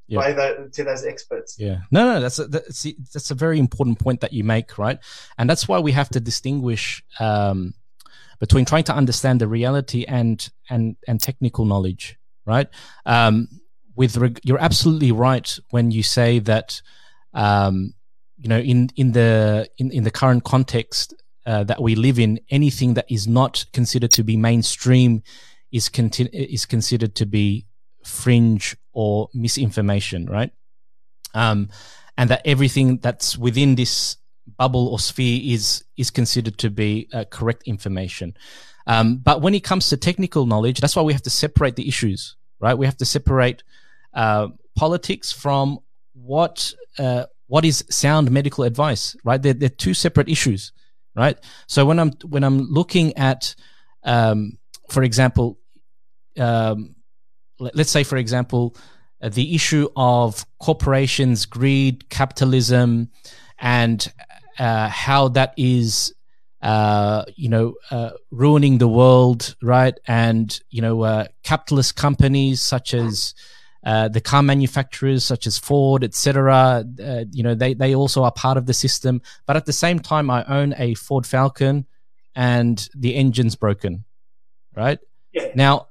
[0.08, 0.18] yeah.
[0.20, 1.56] by the, to those experts.
[1.58, 4.98] Yeah, no, no, that's a, that's that's a very important point that you make, right?
[5.38, 7.74] And that's why we have to distinguish um,
[8.38, 12.68] between trying to understand the reality and and and technical knowledge, right?
[13.06, 13.48] Um,
[13.94, 16.80] with reg- you're absolutely right when you say that,
[17.34, 17.94] um,
[18.36, 21.14] you know, in in the in in the current context
[21.46, 25.22] uh, that we live in, anything that is not considered to be mainstream
[25.70, 27.66] is conti- is considered to be
[28.04, 30.52] fringe or misinformation, right?
[31.34, 31.70] Um,
[32.16, 34.16] and that everything that's within this
[34.58, 38.36] bubble or sphere is is considered to be uh, correct information.
[38.86, 41.88] Um, but when it comes to technical knowledge, that's why we have to separate the
[41.88, 42.74] issues, right?
[42.74, 43.62] We have to separate
[44.14, 45.78] uh, politics from
[46.14, 49.40] what uh, what is sound medical advice, right?
[49.40, 50.72] They're, they're two separate issues,
[51.14, 51.36] right?
[51.66, 53.54] So when I'm when I'm looking at,
[54.04, 54.58] um,
[54.88, 55.58] for example,
[56.38, 56.94] um,
[57.58, 58.76] let's say, for example,
[59.20, 63.10] uh, the issue of corporations, greed, capitalism,
[63.58, 64.12] and
[64.58, 66.14] uh, how that is,
[66.62, 69.94] uh, you know, uh, ruining the world, right?
[70.06, 73.34] And you know, uh, capitalist companies such as
[73.84, 76.84] uh, the car manufacturers, such as Ford, etc.
[77.32, 79.22] you know, they they also are part of the system.
[79.46, 81.86] But at the same time, I own a Ford Falcon,
[82.34, 84.04] and the engine's broken,
[84.74, 84.98] right?
[85.32, 85.48] Yeah.
[85.54, 85.88] Now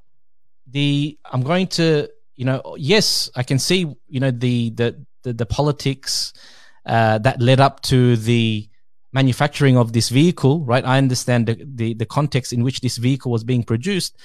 [0.71, 5.33] the I'm going to you know yes I can see you know the the the,
[5.33, 6.33] the politics
[6.85, 8.67] uh, that led up to the
[9.13, 13.31] manufacturing of this vehicle right I understand the, the the context in which this vehicle
[13.31, 14.17] was being produced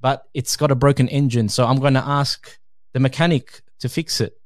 [0.00, 2.58] but it's got a broken engine so I'm going to ask
[2.92, 4.38] the mechanic to fix it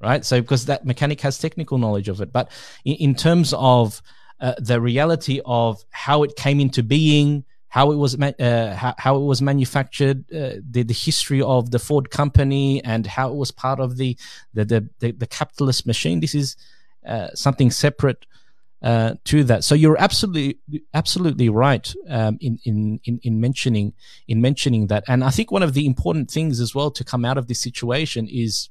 [0.00, 2.50] right so because that mechanic has technical knowledge of it but
[2.84, 4.02] in, in terms of
[4.40, 9.16] uh, the reality of how it came into being how it was uh, how, how,
[9.16, 13.50] it was manufactured, uh, the the history of the Ford company, and how it was
[13.50, 14.16] part of the
[14.52, 16.20] the the, the, the capitalist machine.
[16.20, 16.54] This is
[17.04, 18.26] uh, something separate
[18.84, 19.64] uh, to that.
[19.64, 20.60] So you're absolutely
[20.92, 23.94] absolutely right um, in, in in in mentioning
[24.28, 25.04] in mentioning that.
[25.08, 27.60] And I think one of the important things as well to come out of this
[27.60, 28.68] situation is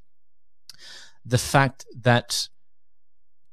[1.26, 2.48] the fact that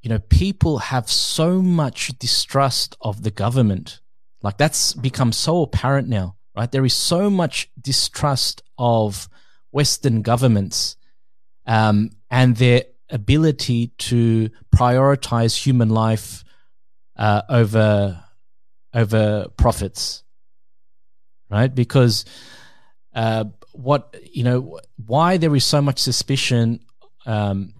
[0.03, 3.99] you know people have so much distrust of the government
[4.43, 6.71] like that's become so apparent now, right?
[6.71, 9.29] There is so much distrust of
[9.71, 10.95] Western governments
[11.65, 16.43] um, and their ability to prioritize human life
[17.21, 18.23] uh, over
[18.93, 20.23] over profits,
[21.51, 21.73] right?
[21.73, 22.25] Because
[23.13, 26.79] uh, what you know, why there is so much suspicion,
[27.27, 27.73] um,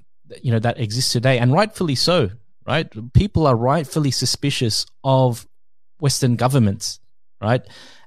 [0.44, 2.30] you know, that exists today, and rightfully so,
[2.68, 2.88] right?
[3.14, 5.48] People are rightfully suspicious of
[6.00, 7.00] Western governments,
[7.42, 7.64] right?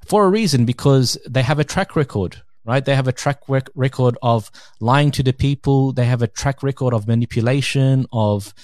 [0.06, 2.84] For a reason, because they have a track record, right?
[2.84, 5.92] They have a track rec- record of lying to the people.
[5.92, 8.54] They have a track record of manipulation, of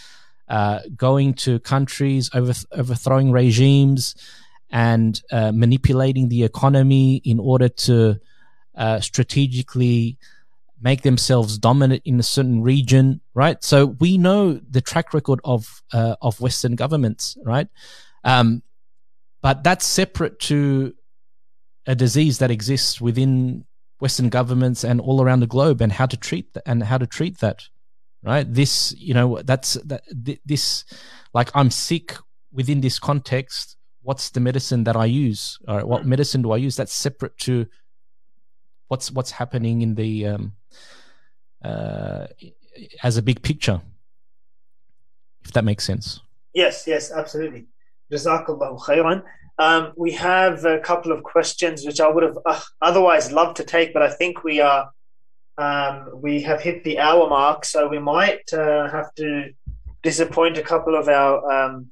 [0.51, 4.16] uh, going to countries, over, overthrowing regimes,
[4.70, 8.20] and uh, manipulating the economy in order to
[8.74, 10.18] uh, strategically
[10.80, 13.62] make themselves dominant in a certain region, right?
[13.62, 17.68] So we know the track record of uh, of Western governments, right?
[18.24, 18.62] Um,
[19.42, 20.94] but that's separate to
[21.86, 23.64] a disease that exists within
[24.01, 27.07] Western governments and all around the globe, and how to treat that, and how to
[27.07, 27.68] treat that,
[28.22, 28.52] right?
[28.52, 30.02] This, you know, that's that.
[30.44, 30.84] This,
[31.32, 32.16] like, I'm sick
[32.52, 33.76] within this context.
[34.02, 36.76] What's the medicine that I use, or what medicine do I use?
[36.76, 37.66] That's separate to
[38.88, 40.52] what's what's happening in the um,
[41.64, 42.26] uh,
[43.02, 43.80] as a big picture,
[45.44, 46.20] if that makes sense.
[46.54, 47.66] Yes, yes, absolutely.
[48.12, 49.22] Jazakallahu khairan.
[49.58, 53.64] Um, we have a couple of questions which I would have uh, otherwise loved to
[53.64, 54.90] take, but I think we are
[55.61, 59.50] um, we have hit the hour mark, so we might uh, have to
[60.02, 61.90] disappoint a couple of our um,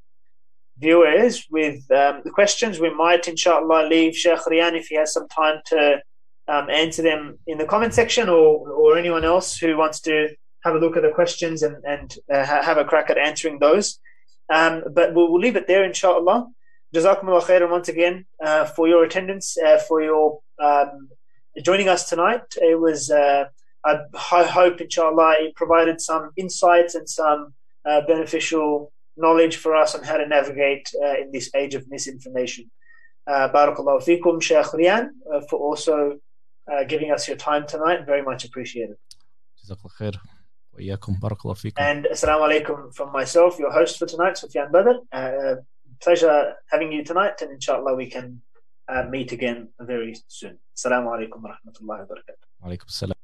[0.79, 2.81] viewers with um, the questions.
[2.81, 6.01] We might, inshallah, leave Sheikh Rian if he has some time to
[6.49, 10.29] um, answer them in the comment section or, or anyone else who wants to
[10.65, 14.01] have a look at the questions and, and uh, have a crack at answering those.
[14.51, 16.49] Um, but we'll, we'll, leave it there, inshallah.
[16.95, 21.11] Jazakumullah khairan once again uh, for your attendance, uh, for your um,
[21.63, 22.45] joining us tonight.
[22.57, 23.11] It was,
[23.85, 23.99] uh,
[24.33, 27.55] I, hope, inshallah, it provided some insights and some
[27.85, 32.71] uh, beneficial knowledge for us on how to navigate uh, in this age of misinformation.
[33.27, 35.11] Uh, Barakallahu fikum, Sheikh Rian,
[35.49, 36.19] for also
[36.71, 38.07] uh, giving us your time tonight.
[38.07, 38.97] Very much appreciated.
[41.79, 44.93] And assalamu alaikum from myself, your host for tonight, Sufyan Badr.
[45.13, 45.57] Uh,
[46.01, 48.41] pleasure having you tonight, and inshallah we can
[48.89, 50.59] uh, meet again very soon.
[50.77, 53.18] Assalamu alaikum wa rahmatullahi wa barakatuh.